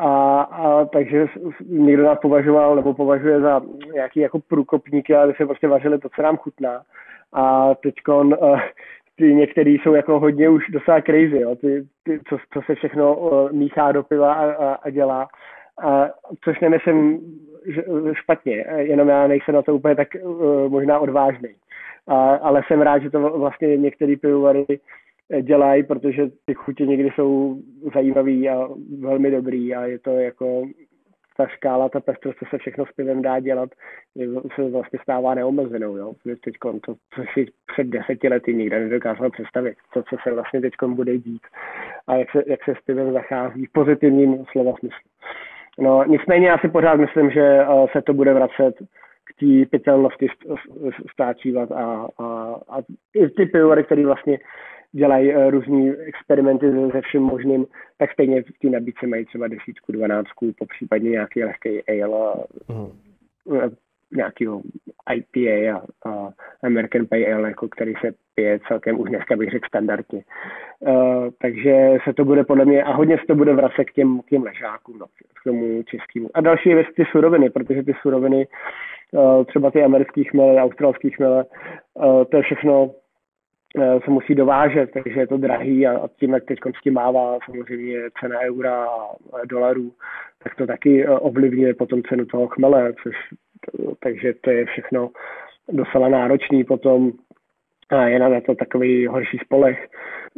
a, 0.01 0.41
a 0.41 0.85
takže 0.85 1.27
někdo 1.69 2.03
nás 2.03 2.19
považoval 2.19 2.77
nebo 2.77 2.95
považuje 2.95 3.41
za 3.41 3.61
nějaký 3.95 4.21
jako 4.21 4.39
průkopníky, 4.39 5.15
ale 5.15 5.35
se 5.37 5.47
prostě 5.47 5.69
vařili 5.69 5.99
to, 5.99 6.09
co 6.09 6.23
nám 6.23 6.37
chutná. 6.37 6.83
A 7.33 7.75
teď 7.75 7.95
uh, 8.09 8.61
ty 9.17 9.35
některý 9.35 9.79
jsou 9.79 9.95
jako 9.95 10.21
hodně 10.21 10.49
už 10.49 10.65
docela 10.71 11.01
crazy, 11.01 11.41
jo? 11.41 11.57
Ty, 11.57 11.87
ty, 12.03 12.21
co, 12.29 12.39
co 12.53 12.63
se 12.67 12.75
všechno 12.75 13.17
uh, 13.17 13.53
míchá 13.53 13.93
do 13.93 14.03
piva 14.03 14.35
a, 14.35 14.53
a, 14.53 14.75
a 14.75 14.91
dělá. 14.91 15.29
A, 15.83 16.09
což 16.45 16.61
nemyslím 16.61 17.21
že, 17.67 17.83
špatně, 18.13 18.65
jenom 18.77 19.09
já 19.09 19.27
nejsem 19.27 19.55
na 19.55 19.63
to 19.63 19.75
úplně 19.75 19.95
tak 19.95 20.09
uh, 20.23 20.69
možná 20.69 20.99
odvážný. 20.99 21.49
A, 22.09 22.35
ale 22.35 22.63
jsem 22.67 22.83
rád, 22.83 22.99
že 22.99 23.11
to 23.11 23.39
vlastně 23.39 23.77
některé 23.77 24.17
pivovary 24.17 24.67
dělají, 25.43 25.83
protože 25.83 26.31
ty 26.45 26.55
chutě 26.55 26.87
někdy 26.87 27.11
jsou 27.15 27.57
zajímavý 27.95 28.49
a 28.49 28.69
velmi 29.01 29.31
dobrý 29.31 29.75
a 29.75 29.87
je 29.87 29.99
to 29.99 30.11
jako 30.11 30.67
ta 31.41 31.47
škála, 31.47 31.89
ta 31.89 32.01
pestrost, 32.01 32.39
co 32.39 32.45
se 32.51 32.59
všechno 32.59 32.87
s 32.87 32.93
pivem 32.93 33.23
dá 33.23 33.41
dělat, 33.41 33.71
se 34.55 34.71
vlastně 34.71 34.99
stává 35.03 35.35
neomezenou. 35.35 35.97
Jo? 35.97 36.13
Teď 36.45 36.55
to, 36.61 36.95
co 37.15 37.23
si 37.35 37.47
před 37.73 37.87
deseti 37.87 38.29
lety 38.29 38.55
nikdo 38.55 38.79
nedokázal 38.79 39.31
představit, 39.31 39.77
to, 39.95 40.03
co 40.03 40.17
se 40.23 40.33
vlastně 40.35 40.61
teď 40.61 40.73
bude 40.87 41.19
dít 41.19 41.43
a 42.07 42.17
jak 42.17 42.31
se, 42.31 42.43
jak 42.47 42.65
se 42.65 42.75
s 42.75 42.81
pivem 42.85 43.13
zachází 43.13 43.67
v 43.67 43.73
pozitivním 43.73 44.45
slova 44.53 44.73
smyslu. 44.79 45.09
No, 45.79 46.05
nicméně 46.05 46.49
já 46.49 46.59
si 46.59 46.69
pořád 46.69 46.95
myslím, 46.95 47.31
že 47.31 47.43
eh, 47.43 47.67
se 47.93 48.03
to 48.03 48.13
bude 48.15 48.35
vracet 48.35 48.75
k 49.25 49.41
té 49.41 49.67
pitelnosti 49.71 50.29
stáčívat 51.13 51.73
a, 51.73 52.09
a, 52.19 52.57
a 52.69 52.79
ty 53.37 53.47
pivovary, 53.47 53.85
které 53.85 54.07
vlastně 54.07 54.39
dělají 54.93 55.37
uh, 55.37 55.51
různý 55.51 55.91
experimenty 55.91 56.67
se, 56.93 57.01
všem 57.01 57.23
možným, 57.23 57.67
tak 57.99 58.13
stejně 58.13 58.43
v 58.43 58.59
té 58.63 58.69
nabídce 58.71 59.07
mají 59.07 59.25
třeba 59.25 59.49
desítku, 59.49 59.93
dvanáctku, 59.93 60.53
po 60.59 60.67
případně 60.67 61.11
nějaký 61.11 61.45
lehký 61.45 61.83
ale 62.03 62.35
uh, 62.69 62.91
uh, 63.45 63.63
nějakého 64.17 64.63
IPA 65.15 65.77
a, 65.77 66.09
a 66.11 66.31
American 66.63 67.07
Pale 67.07 67.33
Ale, 67.35 67.49
jako 67.49 67.69
který 67.69 67.95
se 68.01 68.13
pije 68.35 68.61
celkem 68.69 69.01
už 69.01 69.09
dneska 69.09 69.37
bych 69.37 69.51
řekl 69.51 69.67
standardně. 69.69 70.25
Uh, 70.81 71.29
takže 71.43 71.99
se 72.05 72.13
to 72.13 72.25
bude 72.25 72.45
podle 72.45 72.65
mě, 72.65 72.85
a 72.85 72.93
hodně 72.93 73.19
se 73.19 73.27
to 73.27 73.35
bude 73.35 73.55
vracet 73.55 73.85
k 73.85 73.93
těm, 73.93 74.21
k 74.21 74.27
těm 74.27 74.43
ležákům, 74.43 74.99
no, 74.99 75.07
k 75.07 75.45
tomu 75.45 75.83
českému. 75.83 76.29
A 76.35 76.41
další 76.41 76.75
věc, 76.75 76.87
ty 76.97 77.05
suroviny, 77.11 77.51
protože 77.51 77.83
ty 77.83 77.95
suroviny, 78.03 78.47
uh, 79.13 79.45
třeba 79.45 79.71
ty 79.71 79.83
americký 79.85 80.25
chmele, 80.25 80.63
australský 80.63 81.11
chmele, 81.11 81.45
uh, 81.95 82.25
to 82.25 82.37
je 82.37 82.43
všechno 82.43 82.91
se 84.05 84.11
musí 84.11 84.35
dovážet, 84.35 84.91
takže 84.91 85.21
je 85.21 85.27
to 85.27 85.37
drahý 85.37 85.87
a, 85.87 85.99
a 85.99 86.09
tím, 86.09 86.33
jak 86.33 86.45
teď 86.45 86.59
mává 86.91 87.39
samozřejmě 87.45 87.99
cena 88.21 88.41
eura 88.41 88.85
a 88.85 89.47
dolarů, 89.47 89.93
tak 90.45 90.55
to 90.55 90.67
taky 90.67 91.09
ovlivňuje 91.09 91.75
potom 91.75 92.03
cenu 92.03 92.25
toho 92.25 92.49
chmele, 92.49 92.95
což, 93.03 93.17
takže 94.01 94.35
to 94.41 94.51
je 94.51 94.67
všechno 94.67 95.11
docela 95.73 96.09
náročný 96.09 96.65
potom 96.65 97.13
a 97.91 98.09
je 98.09 98.19
na 98.19 98.41
to 98.41 98.55
takový 98.55 99.07
horší 99.07 99.39
spolech, 99.39 99.89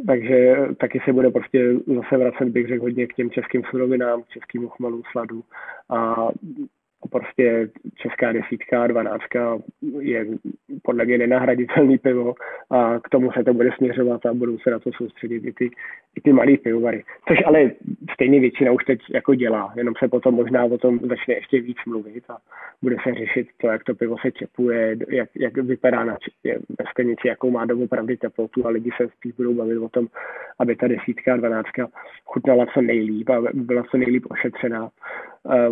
takže 0.07 0.55
taky 0.79 0.99
se 1.05 1.13
bude 1.13 1.31
prostě 1.31 1.73
zase 1.73 2.17
vracet, 2.17 2.49
bych 2.49 2.67
řekl, 2.67 2.81
hodně 2.81 3.07
k 3.07 3.13
těm 3.13 3.29
českým 3.29 3.63
surovinám, 3.63 4.23
k 4.23 4.27
českým 4.27 4.69
chmelům, 4.69 5.01
sladu 5.11 5.43
a 5.89 6.27
prostě 7.11 7.69
česká 7.95 8.31
desítka, 8.31 8.87
dvanáctka 8.87 9.57
je 9.99 10.25
podle 10.83 11.05
mě 11.05 11.17
nenahraditelný 11.17 11.97
pivo 11.97 12.33
a 12.69 12.99
k 12.99 13.09
tomu 13.09 13.31
se 13.31 13.43
to 13.43 13.53
bude 13.53 13.69
směřovat 13.77 14.25
a 14.25 14.33
budou 14.33 14.57
se 14.59 14.69
na 14.69 14.79
to 14.79 14.91
soustředit 14.91 15.45
i 15.45 15.53
ty, 15.53 15.69
i 16.15 16.21
ty 16.21 16.33
malý 16.33 16.57
pivovary. 16.57 17.03
Což 17.27 17.37
ale 17.45 17.71
stejně 18.13 18.39
většina 18.39 18.71
už 18.71 18.83
teď 18.85 18.99
jako 19.13 19.35
dělá, 19.35 19.73
jenom 19.75 19.93
se 19.99 20.07
potom 20.07 20.35
možná 20.35 20.65
o 20.65 20.77
tom 20.77 20.99
začne 20.99 21.33
ještě 21.33 21.61
víc 21.61 21.77
mluvit 21.87 22.23
a 22.29 22.37
bude 22.81 22.95
se 23.03 23.13
řešit 23.13 23.47
to, 23.61 23.67
jak 23.67 23.83
to 23.83 23.95
pivo 23.95 24.15
se 24.21 24.31
čepuje, 24.31 24.97
jak, 25.09 25.29
jak 25.35 25.57
vypadá 25.57 26.03
na 26.03 26.17
ve 26.79 26.85
sklenici, 26.89 27.27
jakou 27.27 27.51
má 27.51 27.65
doopravdy 27.65 28.17
teplotu 28.17 28.67
a 28.67 28.69
lidi 28.69 28.89
se 28.97 29.09
spíš 29.17 29.33
budou 29.33 29.53
bavit 29.53 29.77
o 29.77 29.89
tom, 29.89 30.07
aby 30.59 30.75
ta 30.75 30.87
desítka 30.87 31.33
a 31.33 31.37
dvanáctka 31.37 31.87
chutnala 32.25 32.65
co 32.73 32.81
nejlíp 32.81 33.29
a 33.29 33.41
byla 33.53 33.83
co 33.83 33.97
nejlíp 33.97 34.25
ošetřená 34.29 34.89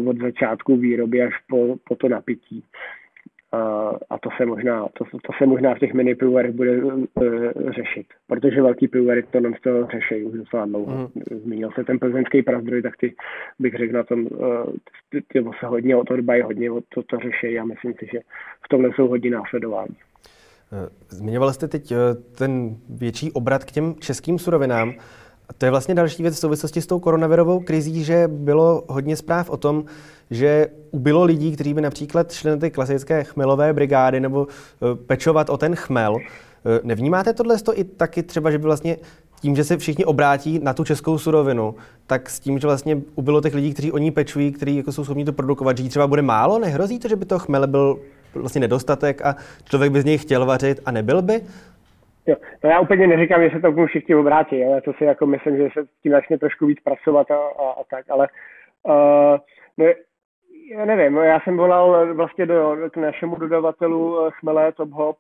od 0.06 0.18
začátku 0.22 0.76
výroby 0.76 1.22
až 1.22 1.34
po, 1.50 1.76
po 1.88 1.96
to 1.96 2.10
napití. 2.10 2.64
Uh, 3.54 3.98
a 4.10 4.18
to 4.18 4.30
se 4.38 4.46
možná, 4.46 4.88
to, 4.94 5.06
to 5.06 5.34
se 5.38 5.46
možná 5.46 5.76
v 5.76 5.80
těch 5.80 5.94
mini 5.94 6.16
pivovarech 6.16 6.52
bude 6.52 6.84
uh, 6.84 6.96
řešit, 7.76 8.08
protože 8.28 8.62
velký 8.62 8.88
pivovary 8.88 9.24
to 9.24 9.40
nám 9.40 9.54
to 9.64 9.88
řeší 9.88 10.24
už 10.24 10.38
docela 10.38 10.66
dlouho. 10.66 10.98
Mm. 11.16 11.40
Zmínil 11.44 11.70
se 11.76 11.84
ten 11.84 12.00
plzeňský 12.00 12.42
prazdroj, 12.42 12.82
tak 12.82 12.98
ty 12.98 13.16
bych 13.60 13.74
řekl 13.74 13.94
na 13.94 14.04
tom, 14.04 14.20
uh, 14.20 14.30
ty, 15.10 15.22
ty 15.28 15.44
se 15.60 15.66
hodně 15.66 15.96
o 15.96 16.04
to 16.04 16.18
dbají, 16.18 16.42
hodně 16.42 16.72
o 16.72 16.82
to, 16.90 17.04
to 17.04 17.18
řeší 17.18 17.60
a 17.60 17.66
myslím 17.66 17.94
si, 17.94 18.08
že 18.14 18.20
v 18.66 18.68
tomhle 18.70 18.90
jsou 18.96 19.08
hodně 19.08 19.32
následování. 19.32 19.96
Zmiňoval 21.10 21.54
jste 21.54 21.68
teď 21.68 21.94
ten 22.38 22.78
větší 22.90 23.32
obrat 23.32 23.66
k 23.66 23.72
těm 23.72 23.96
českým 23.96 24.40
surovinám. 24.40 24.94
A 25.52 25.54
to 25.58 25.66
je 25.66 25.72
vlastně 25.72 25.96
další 25.96 26.24
věc 26.24 26.36
v 26.36 26.40
souvislosti 26.40 26.82
s 26.82 26.88
tou 26.88 27.00
koronavirovou 27.00 27.60
krizí, 27.60 28.04
že 28.04 28.28
bylo 28.28 28.84
hodně 28.88 29.16
zpráv 29.16 29.50
o 29.50 29.58
tom, 29.58 29.86
že 30.30 30.68
ubylo 30.92 31.24
lidí, 31.24 31.52
kteří 31.52 31.74
by 31.74 31.82
například 31.82 32.32
šli 32.32 32.52
na 32.52 32.58
ty 32.58 32.72
klasické 32.72 33.24
chmelové 33.24 33.74
brigády 33.74 34.20
nebo 34.20 34.48
eh, 34.48 34.96
pečovat 34.96 35.50
o 35.50 35.58
ten 35.58 35.76
chmel. 35.76 36.18
Eh, 36.18 36.80
nevnímáte 36.84 37.34
tohle 37.34 37.58
i 37.74 37.84
taky 37.84 38.24
třeba, 38.24 38.52
že 38.52 38.58
by 38.58 38.64
vlastně 38.64 38.98
tím, 39.42 39.56
že 39.56 39.64
se 39.64 39.78
všichni 39.78 40.06
obrátí 40.06 40.60
na 40.64 40.74
tu 40.74 40.84
českou 40.84 41.18
surovinu, 41.18 41.76
tak 42.08 42.30
s 42.30 42.40
tím, 42.40 42.60
že 42.60 42.68
vlastně 42.68 43.02
ubylo 43.16 43.42
těch 43.42 43.56
lidí, 43.56 43.74
kteří 43.74 43.92
o 43.92 43.98
ní 43.98 44.12
pečují, 44.12 44.52
kteří 44.52 44.76
jako 44.76 44.92
jsou 44.92 45.04
schopni 45.04 45.26
to 45.26 45.34
produkovat, 45.34 45.78
že 45.78 45.84
jí 45.84 45.90
třeba 45.90 46.08
bude 46.08 46.22
málo, 46.22 46.60
nehrozí 46.60 47.00
to, 47.00 47.08
že 47.08 47.16
by 47.16 47.26
to 47.26 47.40
chmele 47.40 47.68
byl 47.68 48.00
vlastně 48.36 48.62
nedostatek 48.62 49.22
a 49.22 49.36
člověk 49.64 49.92
by 49.92 50.02
z 50.02 50.06
něj 50.06 50.18
chtěl 50.18 50.46
vařit 50.46 50.80
a 50.86 50.92
nebyl 50.92 51.22
by? 51.22 51.42
Jo, 52.28 52.36
to 52.60 52.68
já 52.68 52.80
úplně 52.80 53.08
neříkám, 53.08 53.44
že 53.44 53.50
se 53.50 53.62
to 53.62 53.72
k 53.72 53.86
všichni 53.86 54.16
obrátí, 54.16 54.66
ale 54.66 54.82
to 54.82 54.94
si 54.94 55.04
jako 55.04 55.26
myslím, 55.26 55.58
že 55.58 55.70
se 55.74 55.88
tím 56.04 56.12
začne 56.12 56.38
trošku 56.38 56.66
víc 56.66 56.80
pracovat 56.84 57.32
a, 57.32 57.38
a, 57.38 57.70
a 57.72 57.84
tak, 57.90 58.10
ale 58.10 58.28
uh, 58.84 59.38
no, 59.78 59.86
já 60.72 60.86
nevím, 60.86 61.18
já 61.18 61.40
jsem 61.40 61.58
volal 61.58 62.16
vlastně 62.16 62.46
do, 62.46 62.78
k 62.92 62.98
našemu 62.98 63.36
dodavatelu 63.36 64.26
eh, 64.26 64.32
Chmelé 64.32 64.72
Top 64.72 64.90
Hop 64.90 65.18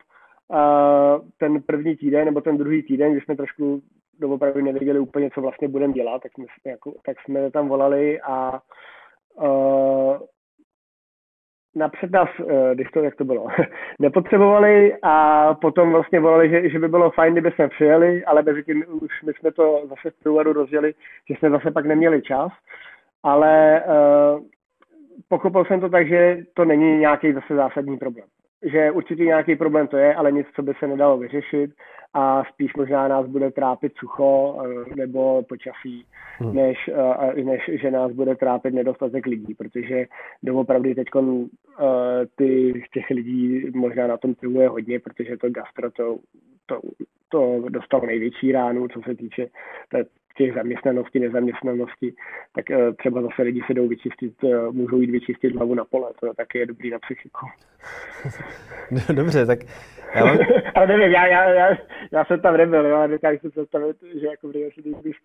a 0.51 1.19
ten 1.37 1.61
první 1.61 1.95
týden 1.95 2.25
nebo 2.25 2.41
ten 2.41 2.57
druhý 2.57 2.83
týden, 2.83 3.11
když 3.11 3.23
jsme 3.23 3.35
trošku 3.35 3.81
doopravdy 4.19 4.61
nevěděli 4.61 4.99
úplně, 4.99 5.29
co 5.29 5.41
vlastně 5.41 5.67
budeme 5.67 5.93
dělat, 5.93 6.21
tak, 6.21 6.37
my, 6.37 6.45
jako, 6.65 6.93
tak 7.05 7.17
jsme 7.21 7.51
tam 7.51 7.69
volali 7.69 8.21
a 8.21 8.61
uh, 9.35 10.17
napřed 11.75 12.11
nás, 12.11 12.29
eh, 12.39 12.75
když 12.75 12.87
to, 12.91 13.03
jak 13.03 13.15
to 13.15 13.23
bylo, 13.23 13.47
nepotřebovali 13.99 14.95
a 15.03 15.53
potom 15.53 15.91
vlastně 15.91 16.19
volali, 16.19 16.49
že, 16.49 16.69
že 16.69 16.79
by 16.79 16.87
bylo 16.87 17.11
fajn, 17.11 17.33
kdyby 17.33 17.51
jsme 17.51 17.67
přijeli, 17.67 18.25
ale 18.25 18.41
mezi 18.41 18.63
tím 18.63 18.85
už 19.01 19.21
my 19.21 19.33
jsme 19.33 19.51
to 19.51 19.81
zase 19.89 20.09
v 20.11 20.23
průvodu 20.23 20.53
rozdělili, 20.53 20.93
že 21.29 21.35
jsme 21.35 21.49
zase 21.49 21.71
pak 21.71 21.85
neměli 21.85 22.21
čas, 22.21 22.51
ale 23.23 23.83
uh, 23.85 24.43
pochopil 25.29 25.65
jsem 25.65 25.79
to 25.79 25.89
tak, 25.89 26.07
že 26.07 26.37
to 26.53 26.65
není 26.65 26.97
nějaký 26.97 27.33
zase 27.33 27.55
zásadní 27.55 27.97
problém. 27.97 28.25
Že 28.63 28.91
určitě 28.91 29.23
nějaký 29.23 29.55
problém 29.55 29.87
to 29.87 29.97
je, 29.97 30.15
ale 30.15 30.31
nic, 30.31 30.47
co 30.55 30.61
by 30.61 30.73
se 30.79 30.87
nedalo 30.87 31.17
vyřešit 31.17 31.71
a 32.13 32.43
spíš 32.53 32.73
možná 32.77 33.07
nás 33.07 33.27
bude 33.27 33.51
trápit 33.51 33.93
sucho 33.95 34.61
eh, 34.63 34.95
nebo 34.95 35.43
počasí, 35.43 36.05
hmm. 36.37 36.55
než, 36.55 36.77
eh, 36.93 37.43
než 37.43 37.69
že 37.81 37.91
nás 37.91 38.11
bude 38.11 38.35
trápit 38.35 38.73
nedostatek 38.73 39.25
lidí, 39.25 39.53
protože 39.53 40.05
doopravdy 40.43 40.95
teď 40.95 41.07
uh, 41.15 41.47
ty, 42.35 42.83
těch 42.93 43.09
lidí 43.09 43.71
možná 43.75 44.07
na 44.07 44.17
tom 44.17 44.35
trhu 44.35 44.61
je 44.61 44.69
hodně, 44.69 44.99
protože 44.99 45.37
to 45.37 45.49
gastro 45.49 45.91
to, 45.91 46.17
to, 46.65 46.81
to 47.29 47.69
dostalo 47.69 48.05
největší 48.05 48.51
ránu, 48.51 48.87
co 48.87 49.01
se 49.01 49.15
týče 49.15 49.47
těch 50.37 50.53
zaměstnanosti, 50.53 51.19
nezaměstnanosti, 51.19 52.13
tak 52.55 52.65
uh, 52.69 52.95
třeba 52.95 53.21
zase 53.21 53.41
lidi 53.41 53.61
se 53.67 53.73
jdou 53.73 53.87
vyčistit, 53.87 54.33
uh, 54.43 54.71
můžou 54.71 54.97
jít 55.01 55.11
vyčistit 55.11 55.55
hlavu 55.55 55.75
na 55.75 55.85
pole, 55.85 56.11
to 56.19 56.33
taky 56.33 56.57
je 56.59 56.65
dobrý 56.65 56.89
na 56.89 56.99
psychiku. 56.99 57.45
Dobře, 59.13 59.45
tak 59.45 59.59
já 60.15 60.25
mám... 60.25 60.37
Ale 60.75 60.87
nevím, 60.87 61.11
já, 61.11 61.27
já, 61.27 61.49
já, 61.49 61.77
já 62.11 62.25
jsem 62.25 62.39
tam 62.39 62.57
nebyl, 62.57 62.85
jo, 62.85 62.95
a 62.95 63.07
dokážu 63.07 63.39
si 63.39 63.49
představit, 63.49 63.97
že 64.21 64.27
jako 64.27 64.47
když, 64.47 64.75
když, 64.75 64.95
když, 65.03 65.15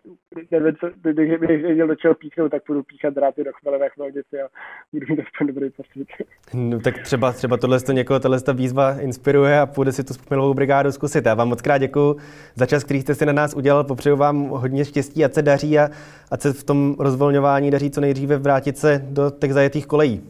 když, 1.01 1.29
když 1.39 1.61
měl 1.75 1.87
do 1.87 1.95
čeho 1.95 2.15
píchnout, 2.15 2.51
tak 2.51 2.63
budu 2.67 2.83
píchat 2.83 3.13
dráty 3.13 3.43
do 3.43 3.51
chmelové 3.53 3.89
chmelnice 3.89 4.41
a 4.41 4.47
budu 4.93 5.05
mít 5.09 5.19
aspoň 5.19 5.47
dobrý 5.47 5.69
pocit. 5.69 6.07
No, 6.53 6.79
tak 6.79 6.97
třeba, 7.03 7.31
třeba 7.31 7.57
tohle 7.57 7.79
to 7.79 7.91
někoho, 7.91 8.19
tohle 8.19 8.41
ta 8.41 8.53
výzva 8.53 9.01
inspiruje 9.01 9.59
a 9.59 9.65
půjde 9.65 9.91
si 9.91 10.03
tu 10.03 10.13
chmelovou 10.27 10.53
brigádu 10.53 10.91
zkusit. 10.91 11.25
Já 11.25 11.33
vám 11.33 11.49
moc 11.49 11.61
krát 11.61 11.77
děkuji 11.77 12.15
za 12.55 12.65
čas, 12.65 12.83
který 12.83 13.01
jste 13.01 13.15
si 13.15 13.25
na 13.25 13.33
nás 13.33 13.55
udělal. 13.55 13.83
Popřeju 13.83 14.15
vám 14.15 14.47
hodně 14.49 14.85
štěstí, 14.85 14.96
ať 15.25 15.33
se 15.33 15.41
daří 15.41 15.79
a 15.79 15.89
ať 16.31 16.41
se 16.41 16.53
v 16.53 16.63
tom 16.63 16.95
rozvolňování 16.99 17.71
daří 17.71 17.91
co 17.91 18.01
nejdříve 18.01 18.37
vrátit 18.37 18.77
se 18.77 19.05
do 19.09 19.29
těch 19.29 19.53
zajetých 19.53 19.87
kolejí. 19.87 20.21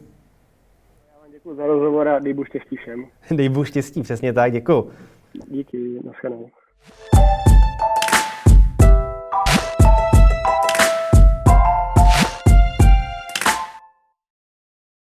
Já 1.12 1.20
vám 1.20 1.30
děkuji 1.32 1.54
za 1.54 1.66
rozhovor 1.66 2.08
a 2.08 2.18
dejbu 2.18 2.44
štěstí 2.44 2.76
všem. 2.76 3.06
Dejbu 3.36 3.64
štěstí, 3.64 4.02
přesně 4.02 4.32
tak, 4.32 4.52
děkuji. 4.52 4.90
Díky, 5.50 6.00
nashledanou. 6.04 6.48